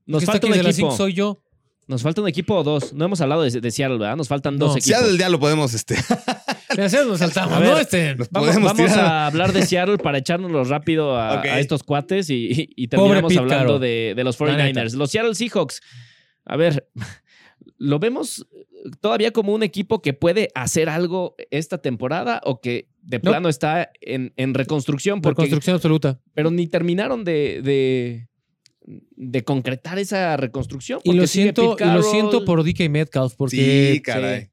[0.07, 0.91] Nos falta un equipo.
[0.97, 1.43] soy yo.
[1.87, 2.93] Nos falta un equipo o dos.
[2.93, 4.15] No hemos hablado de, de Seattle, ¿verdad?
[4.17, 4.99] Nos faltan dos equipos.
[4.99, 5.97] Seattle ya lo podemos, este.
[6.77, 7.79] Gracias, nos saltamos, ver, ¿no?
[7.79, 12.69] Este, nos Vamos, a hablar de Seattle para echárnoslo rápido a, estos cuates y, y-
[12.77, 14.83] y terminamos hablando de, de los La neta.
[14.83, 14.93] 49ers.
[14.97, 15.81] Los Seattle Seahawks.
[16.45, 16.87] A ver,
[17.79, 18.47] ¿lo vemos
[19.01, 23.31] todavía como un equipo que puede hacer algo esta temporada o que de No.
[23.31, 25.21] plano está en, en reconstrucción?
[25.21, 26.21] por Porque, construcción absoluta.
[26.35, 28.29] pero ni terminaron de, de,
[29.17, 31.01] de concretar esa reconstrucción.
[31.05, 34.51] Y lo siento, y lo siento por DK Metcalf, porque Sí, caray.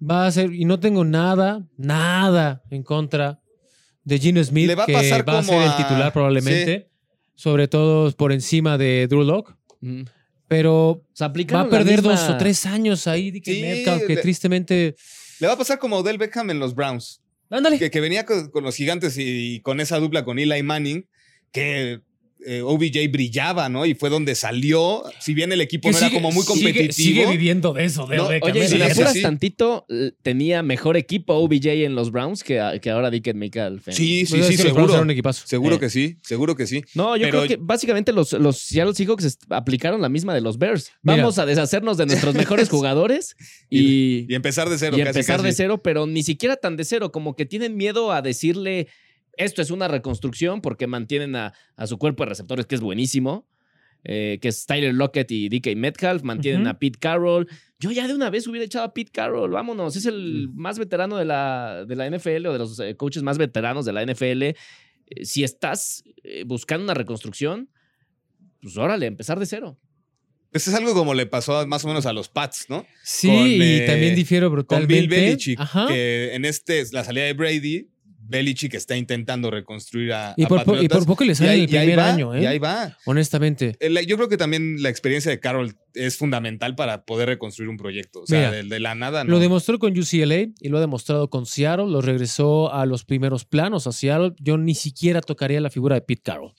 [0.00, 3.40] va a ser, y no tengo nada, nada en contra
[4.04, 6.90] de Gino Smith, Le va a que pasar va a ser el a- titular probablemente,
[7.34, 10.02] sobre todo por encima de Drew Lock, Mm.
[10.48, 14.14] pero O sea, va a perder dos o tres años ahí DK Sí, Metcalf, que
[14.16, 14.96] le- tristemente...
[15.40, 17.21] Le va a pasar como Odell Beckham en los Browns.
[17.78, 21.06] Que, venía con, con los gigantes y, con esa dupla con Eli Manning,
[21.52, 22.00] que
[22.46, 23.86] eh, OBJ brillaba, ¿no?
[23.86, 25.02] Y fue donde salió.
[25.20, 26.92] Si bien el equipo Que no era sigue- como muy sigue- competitivo.
[26.92, 28.62] Sigue, viviendo de eso, de No, Oye, ¿eh?
[28.64, 29.22] si sí, le sí, apuras sí.
[29.22, 33.42] tantito, eh, tenía mejor equipo OBJ en los Browns que, que ahora Dickett en-
[33.92, 34.92] Sí, sí, Pues sí, Browns seguro.
[34.94, 35.46] eran un equipazo.
[35.46, 35.78] Seguro Eh.
[35.80, 36.82] que sí, seguro que sí.
[36.94, 40.58] No, yo Pero- creo que básicamente los, los Seattle Seahawks aplicaron la misma de los
[40.58, 40.92] Bears.
[41.02, 41.18] Mira.
[41.18, 43.36] Vamos a deshacernos de nuestros mejores jugadores
[43.70, 45.46] y, Y empezar de cero, y casi, empezar casi.
[45.48, 48.88] de cero, pero ni siquiera tan de cero, como que tienen miedo a decirle
[49.36, 53.48] esto es una reconstrucción porque mantienen a, a su cuerpo de receptores, que es buenísimo,
[54.04, 57.48] eh, que es Tyler Lockett y DK Metcalf, mantienen a Pete Carroll.
[57.78, 61.16] Yo ya de una vez hubiera echado a Pete Carroll, vámonos, es el más veterano
[61.16, 64.42] de la, de la NFL o de los eh, coaches más veteranos de la NFL.
[64.42, 64.56] Eh,
[65.22, 67.68] si estás eh, buscando una reconstrucción,
[68.60, 69.78] pues órale, empezar de cero.
[70.50, 72.84] Pues es algo como le pasó a- más o menos a los Pats, ¿no?
[73.02, 74.94] Sí, Con, y eh, también difiero Con brutalmente.
[74.94, 75.86] Bill Belichick, Ajá.
[75.88, 77.88] que en este, la salida de Brady,
[78.32, 81.50] Belichick está intentando reconstruir a, Y a por, po- y por poco le Y sale
[81.50, 82.48] ahí- el y primer va, año, Y ¿eh?
[82.48, 82.98] ahí va.
[83.04, 83.76] Honestamente.
[83.78, 87.76] El- Yo creo que también la experiencia de Carroll es fundamental para poder reconstruir un
[87.76, 88.22] proyecto.
[88.22, 89.30] O sea, Mira, de, de la nada, ¿no?
[89.30, 91.86] Lo demostró con UCLA y lo ha demostrado con Seattle.
[91.88, 94.32] Lo regresó a los primeros planos a Seattle.
[94.40, 96.52] Yo ni siquiera tocaría la figura de Pete Carroll.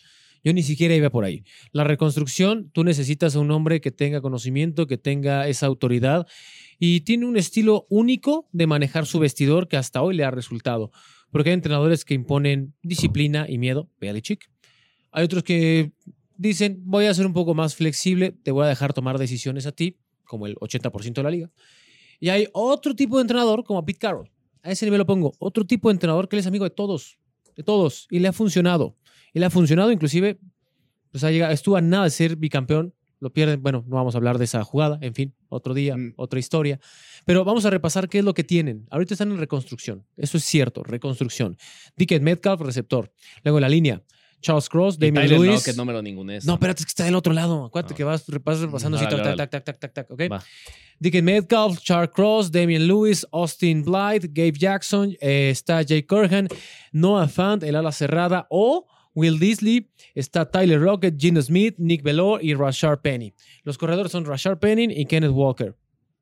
[0.46, 1.46] Yo ni siquiera iba por ahí.
[1.72, 6.28] La reconstrucción, tú necesitas a un hombre que tenga conocimiento, que tenga esa autoridad
[6.78, 10.92] y tiene un estilo único de manejar su vestidor que hasta hoy le ha resultado.
[11.34, 14.50] Porque hay entrenadores que imponen disciplina y miedo, Belichick.
[15.12, 15.92] Hay otros que
[16.38, 19.72] dicen, voy a ser un poco más flexible, te voy a dejar tomar decisiones a
[19.72, 21.52] ti, como el 80% de la liga.
[22.20, 24.30] Y hay otro tipo de entrenador, como Pete Carroll.
[24.62, 25.34] A ese nivel lo pongo.
[25.40, 27.18] Otro tipo de entrenador que él es amigo de todos,
[27.56, 28.96] de todos, y le ha funcionado.
[29.34, 30.40] Y le ha funcionado, inclusive,
[31.12, 32.94] pues ha llegado, estuvo a nada de ser bicampeón.
[33.24, 36.14] Lo pierden, bueno, no vamos a hablar de esa jugada, en fin, otro día, Mm.
[36.18, 36.78] otra historia.
[37.26, 38.86] Pero vamos a repasar qué es lo que tienen.
[38.92, 40.06] Ahorita están en reconstrucción.
[40.18, 41.56] Eso es cierto, reconstrucción.
[41.96, 43.14] Dickett Metcalf, receptor.
[43.44, 44.04] Luego en la línea,
[44.42, 45.52] Charles Cross, Tyler Lewis.
[45.52, 46.44] Lockett no me lo ningunees.
[46.46, 47.64] No, espérate, es que está del otro lado.
[47.64, 47.98] Acuérdate No.
[47.98, 50.22] que vas, vas repasando así, tac, tac, tac, tac, tac, tac, tac, ¿ok?
[50.30, 50.44] Va.
[51.00, 56.50] Dickett Metcalf, Charles Cross, Damian Lewis, Austin Blythe, Gabe Jackson, eh, está Jay Curhan,
[56.92, 58.86] Noah Fant, el ala cerrada, o
[59.16, 63.34] Will Disley, está Tyler Rocket, Gino Smith, Nick Velor y Rashard Penny.
[63.64, 65.76] Los corredores son Rashard Penny y Kenneth Walker.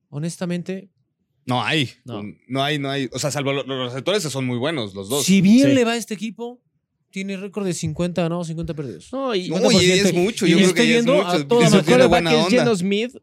[0.09, 0.89] Honestamente,
[1.47, 1.89] No hay.
[2.05, 2.21] No.
[2.47, 2.63] No.
[2.63, 3.09] hay, no hay.
[3.13, 5.25] O sea, salvo lo- los receptores son muy buenos, los dos.
[5.25, 5.73] si bien Sí.
[5.75, 6.61] le va a este equipo,
[7.09, 9.09] tiene récord de 50 ganados, 50 perdidos.
[9.11, 9.81] No, y, No, 50%.
[9.83, 10.45] y es mucho.
[10.45, 11.27] Y Yo creo estoy que ya es yendo mucho.
[11.27, 12.49] a toda es onda.
[12.49, 13.15] Geno Smith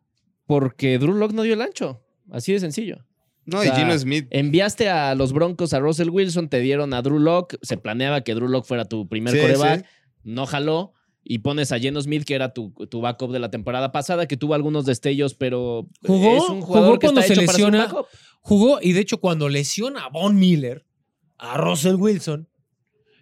[0.46, 2.02] porque Drew Lock no dio el ancho.
[2.30, 3.06] Así de sencillo.
[3.50, 4.26] No, O y Gino Smith.
[4.30, 7.54] Enviaste a los Broncos a Russell Wilson, te dieron a Drew Lock.
[7.62, 9.80] Se planeaba que Drew Lock fuera tu primer Sí, coreback.
[9.86, 9.90] sí.
[10.24, 10.92] No jaló.
[11.30, 14.36] Y pones a Geno Smith, que era tu, tu backup de la temporada pasada, que
[14.38, 17.56] tuvo algunos destellos, pero Jugó- es un jugador jugó que cuando está se hecho para
[17.58, 17.92] ser un lesiona.
[17.92, 18.06] backup.
[18.40, 20.86] Jugó y de hecho cuando lesiona a Von Miller,
[21.36, 22.48] a Russell Wilson,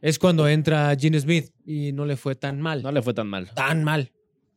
[0.03, 2.83] es cuando entra Gene Smith y no le fue tan mal.
[2.83, 3.51] No le fue tan mal.
[3.55, 4.13] Tan mal.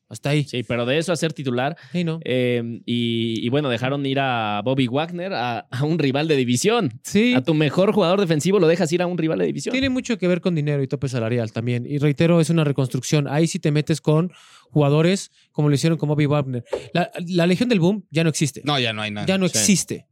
[0.09, 0.43] Hasta ahí.
[0.43, 1.77] Sí, pero de eso a ser titular.
[1.91, 2.19] Sí, ¿no?
[2.25, 6.99] eh, y, y bueno, dejaron ir a Bobby Wagner, a, a un rival de división.
[7.03, 7.35] Sí.
[7.35, 9.71] A tu mejor jugador defensivo lo dejas ir a un rival de división.
[9.71, 11.85] Tiene mucho que ver con dinero y tope salarial también.
[11.85, 13.27] Y reitero, es una reconstrucción.
[13.27, 14.31] Ahí sí te metes con
[14.71, 16.63] jugadores como lo hicieron con Bobby Wagner.
[16.93, 18.61] La, la Legión del Boom ya no existe.
[18.65, 19.27] No, ya no hay nada.
[19.27, 19.57] ya no sí.
[19.59, 20.07] existe.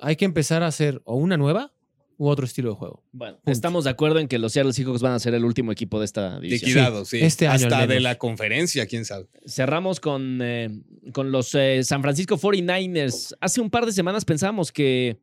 [0.00, 1.72] Hay que empezar a hacer o una nueva
[2.20, 3.02] u otro estilo de juego.
[3.12, 3.50] Bueno, Punto.
[3.50, 6.04] estamos de acuerdo en que los Seattle Seahawks van a ser el último equipo de
[6.04, 6.68] esta división.
[6.68, 7.18] Liquidado, sí.
[7.22, 9.26] este año Hasta de la conferencia, quién sabe.
[9.46, 10.68] Cerramos con, eh,
[11.14, 13.34] con los eh, San Francisco 49ers.
[13.40, 15.18] Hace un par de semanas pensamos que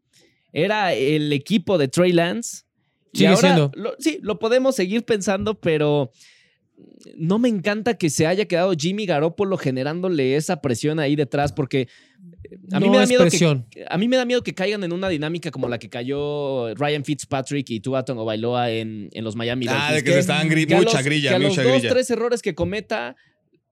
[0.52, 2.64] era el equipo de Trey Lance.
[3.14, 3.72] Y Sigue ahora siendo.
[3.76, 6.12] lo- sí, lo podemos seguir pensando, pero
[7.16, 11.82] no me encanta que se haya quedado Jimmy Garoppolo generándole esa presión ahí detrás, porque
[11.82, 13.26] eh, a mí no me da miedo
[13.70, 16.74] que a mí me da miedo que caigan en una dinámica como la que cayó
[16.76, 19.96] Ryan Fitzpatrick y Tua Bailoa en, en los Miami Ah, Dolphins.
[19.96, 21.90] de que se estaban gri- que mucha los- grilla, que a mucha los dos, grilla.
[21.94, 23.16] tres errores que cometa,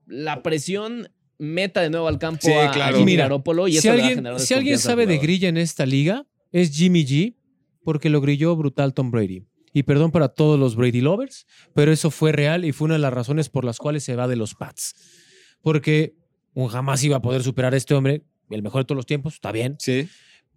[0.08, 2.72] la presión meta de nuevo al campo Sí, a.
[2.91, 5.49] Jimmy Mira, Garoppolo y si eso le va a alguien, si alguien sabe de grilla
[5.49, 7.36] en esta liga, es Jimmy G,
[7.84, 9.43] porque lo grilló brutal Tom Brady.
[9.76, 12.99] Y perdón para todos los Brady lovers, pero eso fue real y fue una de
[13.01, 14.95] las razones por las cuales se va de los Pats.
[15.61, 16.15] Porque
[16.53, 19.34] un jamás iba a poder superar a este hombre, el mejor de todos los tiempos,
[19.34, 20.07] está bien, Sí.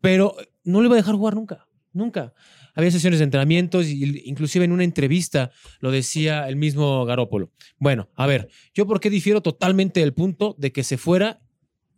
[0.01, 2.33] pero no le iba a dejar jugar nunca, nunca.
[2.77, 5.51] Había sesiones de entrenamientos y inclusive en una entrevista
[5.81, 7.51] lo decía el mismo Garópolo.
[7.79, 11.41] Bueno, a ver, yo por qué difiero totalmente del punto de que se fuera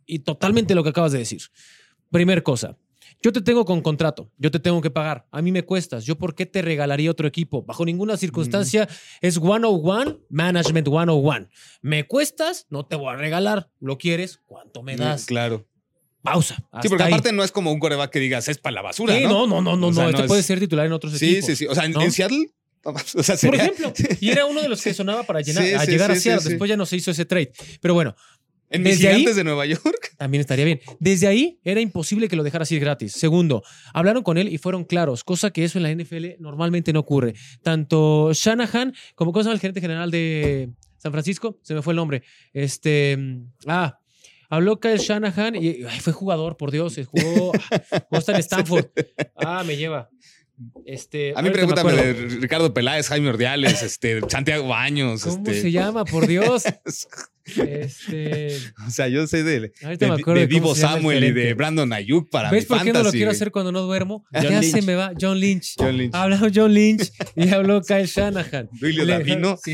[0.07, 1.41] y totalmente lo que acabas de decir.
[2.09, 2.79] Primer cosa,
[3.23, 6.17] yo te tengo con contrato, yo te tengo que pagar, a mí me cuestas, yo
[6.17, 7.63] por qué te regalaría otro equipo?
[7.63, 8.87] Bajo ninguna circunstancia
[9.21, 11.47] es 101, management 101.
[11.81, 15.25] Me cuestas, no te voy a regalar, lo quieres, ¿cuánto me das?
[15.25, 15.67] Claro.
[16.23, 16.55] Pausa.
[16.83, 17.11] Sí, porque ahí.
[17.13, 19.47] aparte no es como un coreback que digas es para la basura, Sí, ¿no?
[19.47, 21.13] no, no, no, no, O sea, no, no este es- puede ser titular en otros
[21.17, 21.45] Sí, equipos.
[21.47, 21.65] sí, sí.
[21.67, 22.01] O sea, en, ¿no?
[22.03, 22.51] en Seattle,
[22.83, 23.91] o sea, Por ejemplo,
[24.21, 26.21] y era uno de los que sonaba para llenar, Sí, a sí, llegar sí, a
[26.21, 26.39] Seattle.
[26.41, 26.49] sí, sí.
[26.49, 27.51] Después ya no se hizo ese trade.
[27.81, 28.15] Pero bueno,
[28.71, 30.13] en desde mis ahí- gigantes de Nueva York.
[30.17, 30.79] también estaría bien.
[30.99, 33.13] Desde ahí era imposible que lo dejara así gratis.
[33.13, 33.63] Segundo,
[33.93, 37.33] hablaron con él y fueron claros, cosa que eso en la NFL normalmente no ocurre.
[37.61, 41.59] Tanto Shanahan como ¿cómo se llama el gerente general de San Francisco?
[41.61, 42.23] Se me fue el nombre.
[42.53, 43.17] Este,
[43.67, 43.99] ah,
[44.49, 47.53] habló Kyle Shanahan y ay, fue jugador, por Dios, jugó, jugó
[48.11, 48.85] hasta en Stanford.
[49.35, 50.09] Ah, me lleva.
[50.85, 55.23] Este, A mí pregúntame de Ricardo Peláez, Jaime Ordiales, este, Santiago Baños.
[55.23, 56.05] ¿Cómo este, se llama?
[56.05, 56.63] Por Dios.
[57.43, 58.55] Este,
[58.87, 62.69] O sea, yo sé de, de, de el Samuel y de Brandon Ayuk para ¿Ves
[62.69, 64.23] mi por qué no lo quiero hacer cuando no duermo?
[64.31, 64.71] John ya Lynch.
[64.71, 65.11] se me va.
[65.19, 65.73] John Lynch.
[65.77, 66.13] John Lynch.
[66.13, 68.69] Habló John Lynch y habló Kyle Shanahan.
[68.79, 69.57] Duilio Davino.
[69.57, 69.73] sí.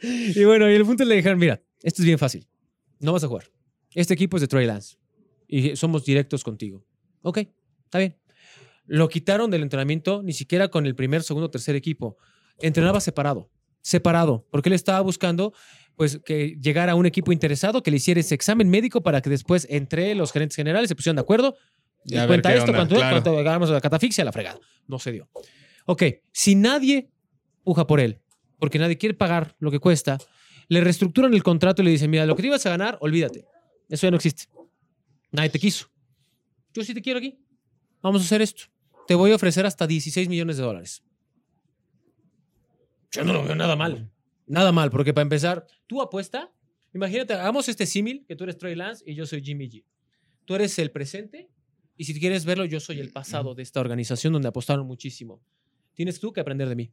[0.00, 2.46] y bueno, y el punto le dijeron, mira, esto es bien fácil.
[3.00, 3.50] No vas a jugar.
[3.92, 4.96] Este equipo es de Trey Lance.
[5.48, 6.84] Y somos directos contigo.
[7.22, 7.38] Ok,
[7.84, 8.16] está bien.
[8.86, 12.16] Lo quitaron del entrenamiento ni siquiera con el primer, segundo, tercer equipo.
[12.60, 13.50] Entrenaba separado.
[13.82, 14.46] Separado.
[14.50, 15.52] Porque él estaba buscando
[15.96, 19.66] pues que llegara un equipo interesado, que le hiciera ese examen médico para que después
[19.70, 21.56] entre los gerentes generales se pusieran de acuerdo.
[22.04, 22.94] Y a cuenta esto, onda, cuánto,
[23.32, 23.38] claro.
[23.38, 24.60] hagamos la catafixia, la fregada.
[24.86, 25.28] No se dio.
[25.86, 27.10] Ok, si nadie
[27.64, 28.20] puja por él,
[28.58, 30.18] porque nadie quiere pagar lo que cuesta,
[30.68, 33.44] le reestructuran el contrato y le dicen, mira, lo que te ibas a ganar, olvídate.
[33.88, 34.44] Eso ya no existe.
[35.32, 35.88] Nadie te quiso.
[36.74, 37.38] Yo sí te quiero aquí.
[38.02, 38.64] Vamos a hacer esto.
[39.06, 41.02] Te voy a ofrecer hasta 16 millones de dólares.
[43.12, 44.10] Yo no lo veo nada mal.
[44.46, 46.52] Nada mal, porque para empezar, tú apuesta.
[46.94, 49.84] Imagínate, hagamos este símil, que tú eres Trey Lance y yo soy Jimmy G.
[50.44, 51.50] Tú eres el presente
[51.96, 55.42] y si quieres verlo, yo soy el pasado de esta organización donde apostaron muchísimo.
[55.94, 56.90] Tienes tú que aprender de mí.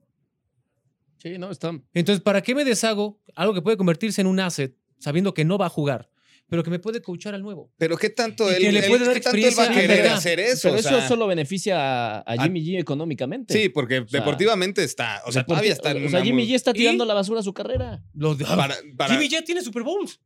[1.17, 1.69] Sí, no, está.
[1.93, 5.57] Entonces, ¿para qué me deshago algo que puede convertirse en un asset sabiendo que no
[5.57, 6.09] va a jugar,
[6.53, 7.71] pero que me puede coachar al nuevo?
[7.77, 9.65] Pero qué tanto Y él, que le él- puede dar qué tanto él va a
[9.65, 10.59] experiencia querer a hacer eso.
[10.67, 13.53] Pero o eso sea, solo beneficia a, a Jimmy G económicamente.
[13.59, 16.53] Sí, porque sea, deportivamente está, o sea, Deporti- todavía está en O sea, Jimmy G
[16.53, 18.03] está tirando a la basura su carrera.
[18.13, 20.19] Lo de- para, para- Jimmy ya tiene Super Bowls.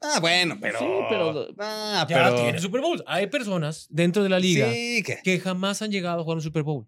[0.00, 3.02] Ah, bueno, pero Sí, pero- Ah, Ya pero tiene Super Bowls.
[3.06, 6.42] Hay personas dentro de la liga Sí, que que jamás han llegado a jugar un
[6.42, 6.86] Super Bowl.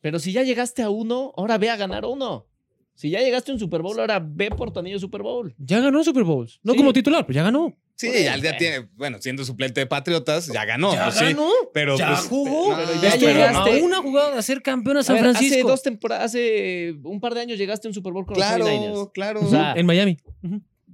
[0.00, 2.46] Pero si ya llegaste a uno, ahora ve a ganar uno.
[2.94, 5.54] Si ya llegaste a un Super Bowl, ahora ve por tu anillo Super Bowl.
[5.58, 6.60] Ya ganó Super Bowls.
[6.62, 6.78] No Sí.
[6.78, 7.78] como titular, pero ya ganó.
[8.00, 10.94] Sí, Por ya, ya tiene, bueno, siendo suplente de Patriotas, ya ganó.
[10.94, 11.50] ya pues sí, ganó.
[11.74, 12.70] pero ya pues, jugó.
[12.70, 13.78] no, pero ya llegaste.
[13.78, 15.68] a una jugada de ser campeón a A San ver, Hace Francisco.
[15.68, 18.56] dos temporadas, hace un par de años llegaste a un Super Bowl con los 49ers.
[18.56, 19.40] Claro, claro.
[19.44, 20.16] O sea, en Miami.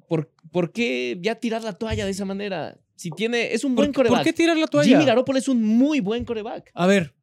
[0.08, 2.76] ¿Por, por qué ya tirar la toalla de esa manera?
[2.96, 4.18] Si tiene, es un ¿Por, buen coreback.
[4.18, 4.88] ¿Por qué tirar la toalla?
[4.88, 6.70] Jimmy Garoppolo es un muy buen coreback.
[6.74, 7.14] A ver,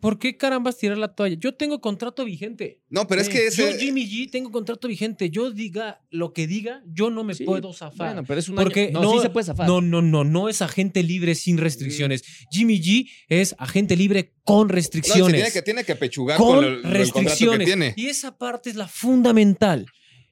[0.00, 1.36] ¿por qué carambas tirar la toalla?
[1.38, 2.80] Yo tengo contrato vigente.
[2.88, 5.30] no, pero es Eh, que ese, Yo, Jimmy G, tengo contrato vigente.
[5.30, 8.08] Yo diga lo que diga, yo no me Sí, puedo zafar.
[8.14, 9.66] Bueno, pero es un Porque año- No, no, sí se puede zafar.
[9.68, 12.22] No, no, no, no es agente libre sin restricciones.
[12.50, 15.34] Jimmy G es agente libre con no, se restricciones.
[15.34, 17.66] tiene que, tiene que pechugar con con, el, el contrato que restricciones.
[17.66, 17.94] tiene.
[17.96, 19.86] Y esa parte es la fundamental.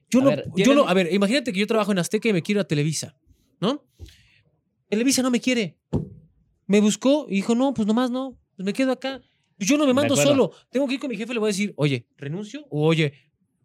[0.09, 2.33] Yo A no, ver, yo no, a ver, imagínate que yo trabajo en Azteca y
[2.33, 3.15] me quiero a Televisa,
[3.61, 3.85] ¿no?
[4.89, 5.77] Televisa no me quiere.
[6.65, 9.21] Me buscó y dijo, no, pues nomás no, pues me quedo acá.
[9.59, 10.51] Yo no me mando solo.
[10.71, 13.11] Tengo que ir con mi jefe y le voy a decir, oye, renuncio o oye,
[13.11, 13.17] ¿Qué,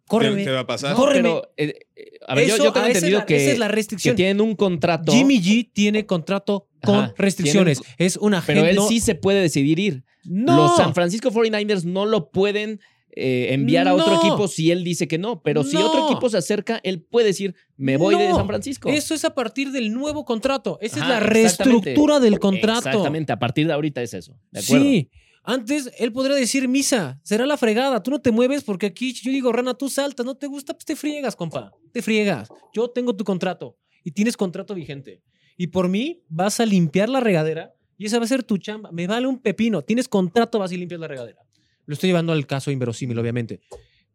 [0.07, 0.43] córreme.
[0.43, 0.95] qué va a pasar?
[0.97, 3.59] No, pero, eh, eh, a ver, yo- Eso- yo, tengo entendido la- que, esa es
[3.59, 4.15] la que restricción.
[4.15, 7.81] tienen un contrato, Jimmy G tiene contrato con Ajá, restricciones.
[7.97, 8.59] Es un agente.
[8.61, 10.03] pero él no- sí se puede decidir ir.
[10.27, 10.55] no.
[10.57, 12.79] Los San Francisco 49ers no lo pueden
[13.17, 15.41] eh, enviar a otro equipo si él dice que no.
[15.41, 18.27] Pero si otro equipo se acerca, él puede decir, me voy de.
[18.33, 18.89] San Francisco.
[18.89, 20.77] Eso es a partir del nuevo contrato.
[20.81, 22.89] Esa Ajá, es la reestructura del contrato.
[22.89, 24.37] Exactamente, a partir de ahorita es eso.
[24.51, 24.83] ¿De acuerdo?
[24.83, 25.09] Sí.
[25.45, 28.01] Antes él podría decir, Misa, será la fregada.
[28.01, 30.25] Tú no te mueves porque aquí yo digo, Rana, tú saltas.
[30.25, 31.71] No te gusta, pues te friegas, compa.
[31.91, 32.49] Te friegas.
[32.73, 35.21] Yo tengo tu contrato y tienes contrato vigente.
[35.57, 38.91] Y por mí vas a limpiar la regadera y esa va a ser tu chamba.
[38.91, 39.83] Me vale un pepino.
[39.83, 41.39] Tienes contrato, vas y limpias la regadera.
[41.85, 43.61] Lo estoy llevando al caso inverosímil, obviamente.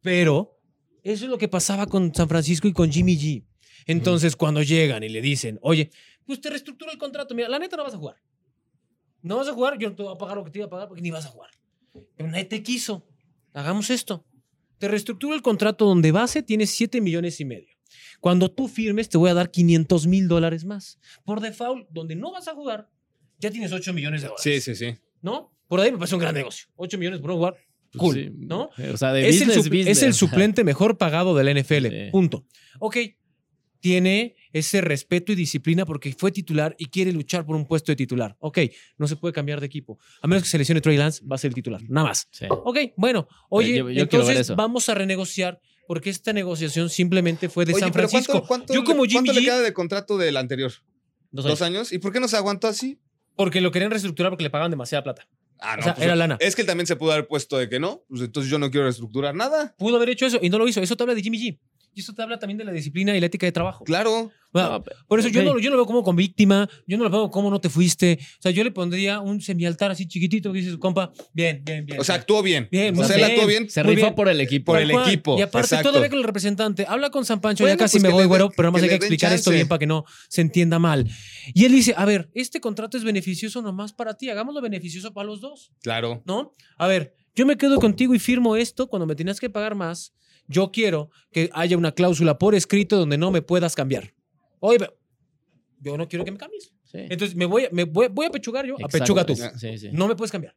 [0.03, 0.61] Pero
[1.03, 3.45] eso es lo que pasaba con San Francisco y con Jimmy G.
[3.87, 5.91] Entonces, cuando llegan y le dicen, oye,
[6.27, 8.17] pues te reestructuro el contrato, mira, la neta no vas a jugar.
[9.23, 10.71] No vas a jugar, yo no te voy a pagar lo que te iba a
[10.71, 11.51] pagar porque ni vas a jugar.
[12.17, 13.07] Pero nadie te quiso.
[13.53, 14.25] Hagamos esto.
[14.79, 17.75] Te reestructuro el contrato donde base tienes 7 millones y medio.
[18.21, 20.99] Cuando tú firmes, te voy a dar 500 mil dólares más.
[21.25, 22.89] Por default, donde no vas a jugar,
[23.39, 24.43] ya tienes 8 millones de dólares.
[24.43, 24.97] Sí, sí, sí.
[25.23, 25.53] ¿No?
[25.69, 26.67] Por ahí me parece un gran negocio.
[26.77, 27.57] 8 millones por no jugar.
[27.97, 28.15] Cool.
[28.15, 28.31] Sí.
[28.37, 28.71] ¿No?
[28.93, 29.99] O sea, de Es el, business, sup- business.
[29.99, 31.89] es el suplente mejor pagado de la NFL.
[31.89, 32.11] Sí.
[32.13, 32.47] Punto.
[32.79, 32.97] Ok.
[33.81, 37.97] Tiene ese respeto y disciplina porque fue titular y quiere luchar por un puesto de
[37.97, 38.37] titular.
[38.41, 38.59] Ok,
[38.99, 39.99] no se puede cambiar de equipo.
[40.23, 41.81] A menos que se lesione Trey Lance, va a ser el titular.
[41.89, 42.29] Nada más.
[42.31, 42.47] Sí.
[42.49, 43.29] Ok, bueno.
[43.49, 47.93] Oye, Yo- yo entonces vamos a renegociar porque esta negociación simplemente fue de Oye, San
[47.93, 48.33] pero Francisco.
[48.33, 50.73] ¿cuánto, cuánto Yo le- como Jimmy ¿cuánto le queda de contrato del anterior?
[51.33, 51.79] Dos ¿Dos años.
[51.79, 51.93] años?
[51.93, 53.01] ¿Y por qué no se aguantó así?
[53.37, 55.29] Porque lo querían reestructurar porque le pagaban demasiada plata.
[55.61, 55.81] Ah, no.
[55.81, 56.37] O sea, pues, era lana.
[56.41, 58.03] Es que él también se pudo haber puesto de que no.
[58.09, 59.75] Pues entonces yo no quiero reestructurar nada.
[59.79, 60.81] Pudo haber hecho eso y no lo hizo.
[60.81, 61.59] Eso te habla de Jimmy G.
[61.95, 63.85] Y eso te habla también de la disciplina y la ética de trabajo.
[63.85, 64.31] Claro.
[64.53, 67.05] Bueno, No, Por eso yo, no, yo no lo veo como con víctima, yo no
[67.05, 68.19] lo veo como no te fuiste.
[68.39, 72.01] O sea, yo le pondría un semialtar así chiquitito que dices, compa, bien, bien, bien.
[72.01, 72.69] O sea, actuó bien.
[72.71, 73.31] Bien, o muy sea, él bien.
[73.33, 73.71] actuó bien.
[73.71, 74.15] Se rifó bien.
[74.15, 74.73] por el equipo.
[74.73, 75.07] por el cual.
[75.07, 75.91] equipo, Y aparte, exacto.
[75.91, 78.51] todavía con el representante, habla con San Pancho, Bueno, ya casi pues me voy, güero,
[78.51, 81.09] pero nada más que hay que explicar esto bien para que no se entienda mal.
[81.55, 85.27] Y él dice, a ver, este contrato es beneficioso nomás para ti, hagámoslo beneficioso para
[85.27, 85.73] los dos.
[85.83, 86.23] Claro.
[86.25, 86.55] ¿no?
[86.77, 90.13] A ver, yo me quedo contigo y firmo esto cuando me tenías que pagar más.
[90.51, 94.13] Yo quiero que haya una cláusula por escrito donde no me puedas cambiar.
[94.59, 94.79] Oye,
[95.81, 96.73] yo no quiero que me cambies.
[96.85, 96.99] Sí.
[97.09, 98.97] Entonces me voy, a- me voy, voy a pechugar yo, Exacto.
[98.97, 99.37] apechuga tú.
[99.59, 99.91] Sí, sí.
[99.93, 100.57] No me puedes cambiar.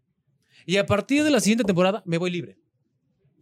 [0.66, 2.58] Y a partir de la siguiente temporada me voy libre.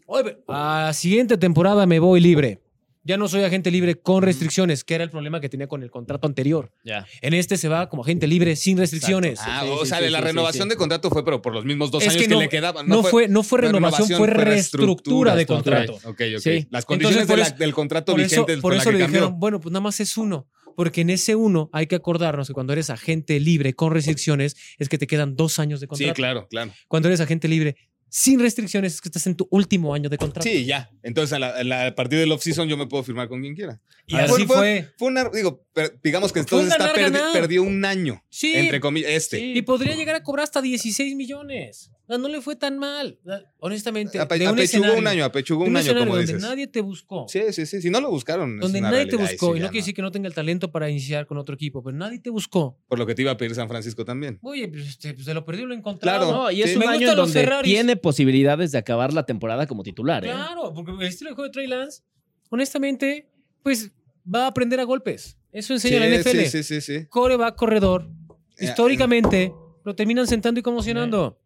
[0.08, 2.61] Oye, a la siguiente temporada me voy libre.
[3.04, 5.90] Ya no soy agente libre con restricciones, que era el problema que tenía con el
[5.90, 6.72] contrato anterior.
[6.84, 7.08] Ya.
[7.22, 9.40] En este se va como agente libre sin restricciones.
[9.42, 10.70] Ah, Sí, o sí, sea, sí, la sí, renovación sí.
[10.70, 12.88] de contrato fue, pero por los mismos dos Es años que que, no- le quedaban.
[12.88, 15.94] No, fue, no fue no renovación, fue reestructura de contrato.
[16.06, 16.40] Ok, ok.
[16.42, 16.68] Sí.
[16.70, 18.86] Las condiciones Entonces, por de la- eso- del contrato Por eso, vigente por fue eso
[18.86, 19.20] la que le cambió.
[19.22, 20.48] dijeron, bueno, pues nada más es uno.
[20.76, 24.88] Porque en ese uno hay que acordarnos que cuando eres agente libre con restricciones es
[24.88, 26.12] que te quedan dos años de contrato.
[26.12, 26.72] Sí, claro, claro.
[26.88, 27.76] Cuando eres agente libre
[28.14, 30.48] sin restricciones es que estás en tu último año de contrato.
[30.48, 30.92] Sí, ya.
[31.02, 33.56] Entonces, a, la- a la- a partir del off-season yo me puedo firmar con quien
[33.56, 33.80] quiera.
[34.06, 34.90] Y Ah, así fue.
[34.98, 38.22] Fue una, digo, per- digamos que Fue entonces está perdi- perdió un año.
[38.30, 38.52] Sí.
[38.54, 39.38] Entre comillas, este.
[39.38, 39.54] Sí.
[39.56, 41.90] Y podría llegar a cobrar hasta 16 millones.
[42.12, 43.18] O sea, no le fue tan mal.
[43.60, 46.42] Honestamente, de un apechugó un año, apechugó un año, como donde dices.
[46.42, 47.26] nadie te buscó.
[47.30, 47.82] Sí, sí, sí.
[47.82, 48.56] Si no lo buscaron.
[48.56, 49.54] es Donde una nadie te y buscó.
[49.54, 51.82] sí, y no quiere decir que no tenga el talento para iniciar con otro equipo,
[51.82, 52.78] pero nadie te buscó.
[52.90, 54.40] Por lo que te iba a pedir San Francisco también.
[54.42, 56.28] Oye, pues, este, pues, se lo perdió y lo encontraron.
[56.28, 56.44] Claro.
[56.44, 56.76] No, y es Sí.
[56.76, 57.72] un Me año en los donde Ferraris.
[57.74, 60.26] tiene posibilidades de acabar la temporada como titular.
[60.26, 60.32] ¿eh?
[60.32, 62.02] Claro, porque el estilo de juego de Trey Lance,
[62.50, 63.30] honestamente,
[63.64, 63.92] pues
[64.26, 65.38] va a aprender a golpes.
[65.52, 66.38] Eso enseña la Sí, NFL.
[66.46, 67.06] Sí, sí, sí, sí.
[67.08, 68.10] Coreback corredor.
[68.58, 69.54] Eh, Históricamente
[69.84, 71.41] lo terminan sentando y conmocionando.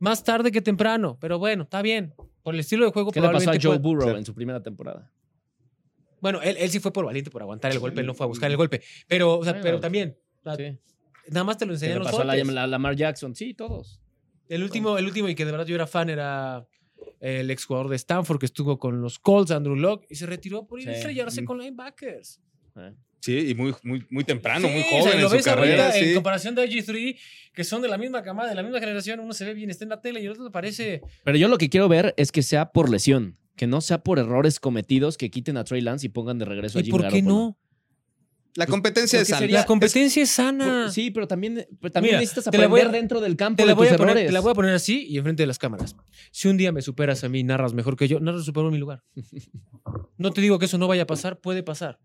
[0.00, 1.16] Más tarde que temprano.
[1.20, 2.12] Pero bueno, está bien.
[2.42, 4.16] Por el estilo de juego ¿Qué le pasó a probablemente Joe Burrow Sí.
[4.16, 5.12] en su primera temporada?
[6.20, 8.00] Bueno, él, él sí fue por valiente, por aguantar el golpe.
[8.00, 8.82] Él no fue a buscar el golpe.
[9.06, 10.18] Pero, o sea, Bueno, pero también.
[10.56, 10.76] Sí.
[11.28, 13.34] Nada más te lo ¿Qué enseñan los pasó a la, Lamar Jackson?
[13.34, 14.00] Sí, todos.
[14.48, 16.66] El último, el último y que de verdad yo era fan era
[17.20, 20.80] el exjugador de Stanford que estuvo con los Colts, Andrew Locke, y se retiró por
[20.80, 21.44] ir a estrellarse Mm.
[21.44, 22.40] con linebackers.
[22.76, 22.94] Eh.
[23.20, 25.46] Sí, y muy, muy, muy temprano, Sí, muy o sea, joven lo en su ves
[25.46, 25.96] ahorita carrera.
[25.98, 27.18] en comparación de IG3,
[27.52, 29.84] que son de la misma camada, de la misma generación, uno se ve bien, está
[29.84, 31.02] en la tele y el otro le parece.
[31.24, 34.18] Pero yo lo que quiero ver es que sea por lesión, que no sea por
[34.18, 37.02] errores cometidos que quiten a Trey Lance y pongan de regreso a ¿Y Jimmy por
[37.08, 37.34] qué Garoppolo.
[37.34, 37.58] no?
[38.56, 39.46] La competencia es sana.
[39.46, 40.90] La competencia es sana.
[40.90, 43.68] Sí, pero también, pero también Mira, necesitas aprender voy a- dentro del campo te la,
[43.72, 44.26] de voy tus a poner, errores.
[44.26, 45.94] te la voy a poner así y enfrente de las cámaras.
[46.32, 49.04] Si un día me superas a mí, narras mejor que yo, narras superó mi lugar.
[50.16, 52.00] No te digo que eso no vaya a pasar, puede pasar.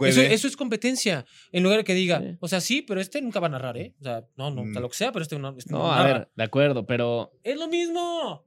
[0.00, 1.24] Eso, eso es competencia.
[1.52, 2.36] En lugar de que diga, Sí.
[2.40, 3.94] o sea, sí, pero este nunca va a narrar, ¿eh?
[4.00, 4.82] O sea, no, no, o sea, Mm.
[4.82, 6.12] lo que sea, pero este no, este no No, a narra.
[6.18, 8.44] ver, de acuerdo, pero Es lo mismo.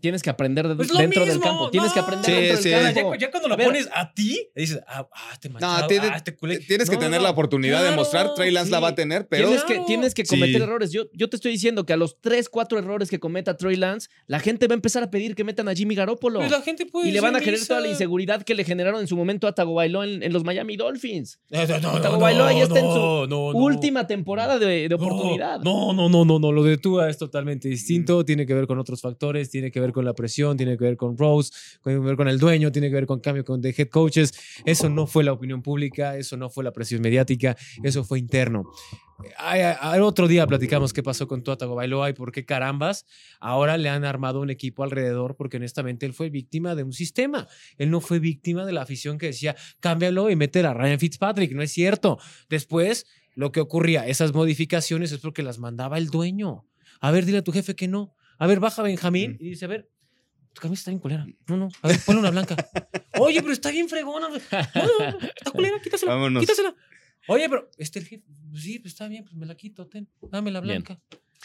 [0.00, 1.70] Tienes que aprender de- Es lo dentro del campo.
[1.70, 2.68] Tienes que aprender Sí, dentro sí.
[2.70, 3.14] del Ya, campo.
[3.14, 6.16] ya cuando lo ver, pones a ti, dices, ah, ah, este manchado, No, tiene- ah,
[6.16, 6.58] este culé.
[6.58, 8.34] Tienes que tener no, la oportunidad de mostrar.
[8.34, 9.46] Trey Lance la va a tener, pero.
[9.48, 9.82] Tienes, Claro.
[9.82, 10.62] que, tienes que cometer Sí.
[10.62, 10.92] errores.
[10.92, 14.08] Yo, yo te estoy diciendo que a los 3, 4 errores que cometa Trey Lance,
[14.26, 16.40] la gente va a empezar a pedir que metan a Jimmy Garoppolo.
[16.40, 19.00] Pues la gente puede Y le van a querer toda la inseguridad que le generaron
[19.00, 21.38] en su momento a Tagovailoa en, en los Miami Dolphins.
[21.50, 23.58] Eh, No, no, no, Tagovailoa ya está en su no, no, no.
[23.58, 25.60] Última temporada de, de oportunidad.
[25.60, 26.52] No, no, no, no, no.
[26.52, 28.24] Lo de Tua es totalmente distinto.
[28.24, 30.96] Tiene que ver con otros factores, tiene que ver con la presión, tiene que ver
[30.96, 33.74] con Rose, tiene que ver con el dueño, tiene que ver con cambio con de
[33.76, 34.32] head coaches.
[34.64, 38.64] Eso no fue la opinión pública, eso no fue la presión mediática, eso fue interno.
[39.38, 39.62] Ay,
[40.00, 43.06] otro día platicamos qué pasó con Tua Tagovailoa y por qué carambas
[43.40, 47.48] ahora le han armado un equipo alrededor porque honestamente él fue víctima de un sistema.
[47.78, 51.52] Él no fue víctima de la afición que decía cámbialo y mete a Ryan Fitzpatrick.
[51.52, 52.18] No es cierto.
[52.50, 56.66] Después lo que ocurría, esas modificaciones es porque las mandaba el dueño.
[57.00, 58.15] A ver, dile a tu jefe que no.
[58.38, 59.44] A ver, baja Benjamín Mm.
[59.44, 59.88] y dice, a ver,
[60.52, 61.26] tu camisa está bien culera.
[61.48, 62.56] No, no, a ver, ponle una blanca.
[63.18, 64.28] Oye, pero está bien fregona.
[64.28, 66.12] No, no, no, está culera, quítasela.
[66.14, 66.40] Vámonos.
[66.40, 66.74] Quítasela.
[67.28, 70.08] Oye, pero este el jefe, pues sí, pues está bien, pues me la quito, ten,
[70.30, 70.82] dame la Bien.
[70.82, 71.00] blanca.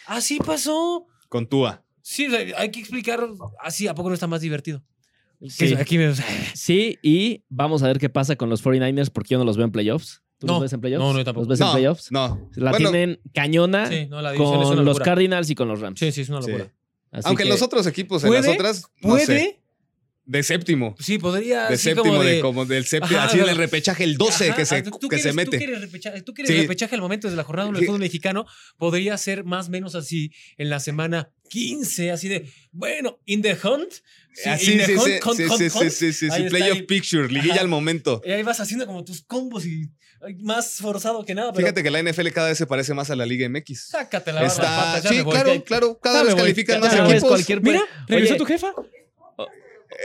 [0.05, 1.07] Así pasó.
[1.27, 1.83] Con Tua.
[2.03, 2.27] Sí,
[2.57, 3.27] hay que explicar
[3.61, 4.83] así, ¿a poco no está más divertido?
[5.47, 5.73] Sí.
[5.73, 6.13] Aquí me...
[6.53, 9.65] Sí, y vamos a ver qué pasa con los 49ers porque yo no los veo
[9.65, 10.21] en playoffs.
[10.37, 10.53] ¿Tú No.
[10.53, 11.03] los ves en playoffs?
[11.03, 11.47] No, no, yo tampoco.
[11.47, 12.11] ¿Los ves en playoffs?
[12.11, 12.49] no.
[12.55, 15.05] La Bueno, tienen cañona Sí, no, la con los locura.
[15.05, 15.99] Cardinals y con los Rams.
[15.99, 16.51] Sí, sí, es una Sí.
[17.11, 18.41] Así Aunque en que- los otros equipos, en ¿Puede?
[18.41, 19.25] las otras, no ¿Puede?
[19.25, 19.57] sé.
[20.23, 20.95] De séptimo.
[20.99, 21.67] Sí, podría.
[21.67, 23.17] De así séptimo, como de, de, como del séptimo.
[23.17, 25.23] Ajá, así en el repechaje, el 12 Ajá, que se, ah, tú- tú que se
[25.23, 25.51] quieres- mete.
[25.51, 26.61] Tú quieres repechaje, tú quieres Sí.
[26.61, 27.85] repechaje al momento de la jornada del Sí.
[27.85, 28.45] fútbol mexicano.
[28.77, 33.57] Podría ser más o menos así en la semana 15, así de, bueno, in the
[33.61, 33.91] hunt.
[34.33, 36.81] Sí, Ah, sí, sí, sí, sí, Playoff.
[36.87, 37.61] Picture, liguilla Ajá.
[37.61, 38.21] al momento.
[38.25, 39.89] Y ahí vas haciendo como tus combos y
[40.39, 41.51] más forzado que nada.
[41.51, 43.87] Pero Fíjate que la NFL cada vez se parece más a la Liga MX.
[43.89, 47.07] Sácate la Está, sí, claro, claro, cada Ya vez califican más me voy.
[47.09, 47.29] ¿Sabes equipos.
[47.29, 48.73] cualquier Mira, regresó tu jefa.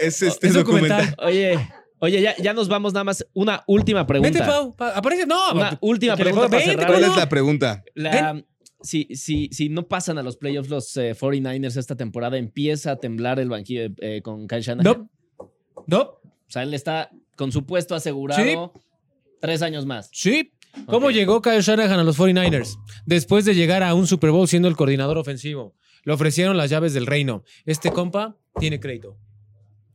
[0.00, 1.10] Es este Es documental.
[1.10, 1.26] documental.
[1.28, 1.68] Oye,
[2.00, 3.24] oye, ya, ya nos vamos nada más.
[3.32, 4.30] Una última pregunta.
[4.38, 4.74] Vete, Pau.
[4.74, 5.26] Pa- aparece.
[5.26, 6.86] No, Una pa- última pregunta juega- para vente, cerrar.
[6.88, 7.84] ¿cómo ¿Cuál es la pregunta?
[7.94, 8.42] La-
[8.82, 12.96] si, si, si no pasan a los playoffs los eh, 49ers esta temporada, empieza a
[12.96, 14.84] temblar el banquillo eh, con Kyle Shanahan.
[14.84, 15.10] No.
[15.86, 16.00] No.
[16.02, 18.72] O sea, él está con su puesto asegurado
[19.40, 20.08] tres años más.
[20.12, 20.52] Sí.
[20.86, 22.76] ¿Cómo llegó Kyle Shanahan a los 49ers?
[23.06, 25.74] Después de llegar a un Super Bowl siendo el coordinador ofensivo.
[26.04, 27.42] Le ofrecieron las llaves del reino.
[27.64, 29.18] Este compa tiene crédito.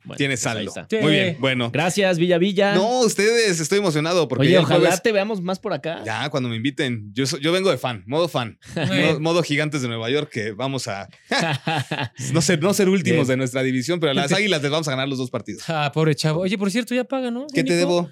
[0.03, 0.73] Bueno, Tiene pues saldo.
[0.89, 0.97] Sí.
[1.01, 1.69] Muy bien, bueno.
[1.71, 2.73] Gracias, Villa Villa.
[2.73, 6.01] No, ustedes, estoy emocionado porque Oye, ojalá jueves- te veamos más por acá.
[6.03, 7.11] Ya, cuando me inviten.
[7.13, 8.57] Yo, yo vengo de fan, modo fan.
[8.75, 11.07] modo, modo gigantes de Nueva York, que vamos a
[12.33, 13.27] no ser, no ser últimos Bien.
[13.27, 15.63] de nuestra división, pero a las águilas les vamos a ganar los dos partidos.
[15.67, 16.41] Ah, pobre chavo.
[16.41, 17.45] Oye, por cierto, ya paga, ¿no?
[17.53, 18.09] ¿Qué te debo?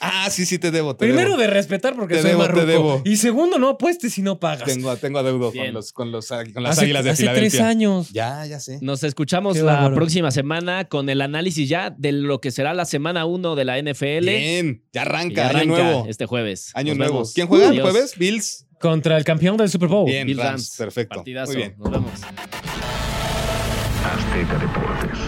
[0.00, 0.94] Ah, sí, sí, te debo.
[0.94, 1.40] Te Primero debo.
[1.42, 3.02] de respetar porque Te soy debo, te debo.
[3.04, 4.64] Y segundo, no apuestes si no pagas.
[4.64, 5.66] Tengo, tengo adeudo Bien.
[5.66, 7.50] con, los, con, los, con las hace, águilas de hace Filadelfia.
[7.50, 8.10] tres años.
[8.10, 8.78] Ya, ya sé.
[8.80, 9.96] Nos escuchamos Qué la bárbaro.
[9.96, 13.76] próxima semana con el análisis ya de lo que será la semana 1 de la
[13.82, 14.26] NFL.
[14.26, 16.06] Bien, ya arranca, ya año arranca nuevo.
[16.08, 16.70] este jueves.
[16.74, 17.12] Año Nos nuevo.
[17.14, 17.32] vemos.
[17.34, 17.90] ¿Quién juega el Adiós.
[17.90, 18.14] jueves?
[18.18, 18.66] Bills.
[18.80, 20.06] Contra el campeón del Super Bowl.
[20.06, 20.50] Bien, Bills Rams.
[20.52, 20.74] Rams.
[20.78, 21.16] Perfecto.
[21.16, 21.50] Partidazo.
[21.52, 21.74] Muy bien.
[21.76, 22.12] Nos vemos.
[24.04, 25.18] Azteca Deportes.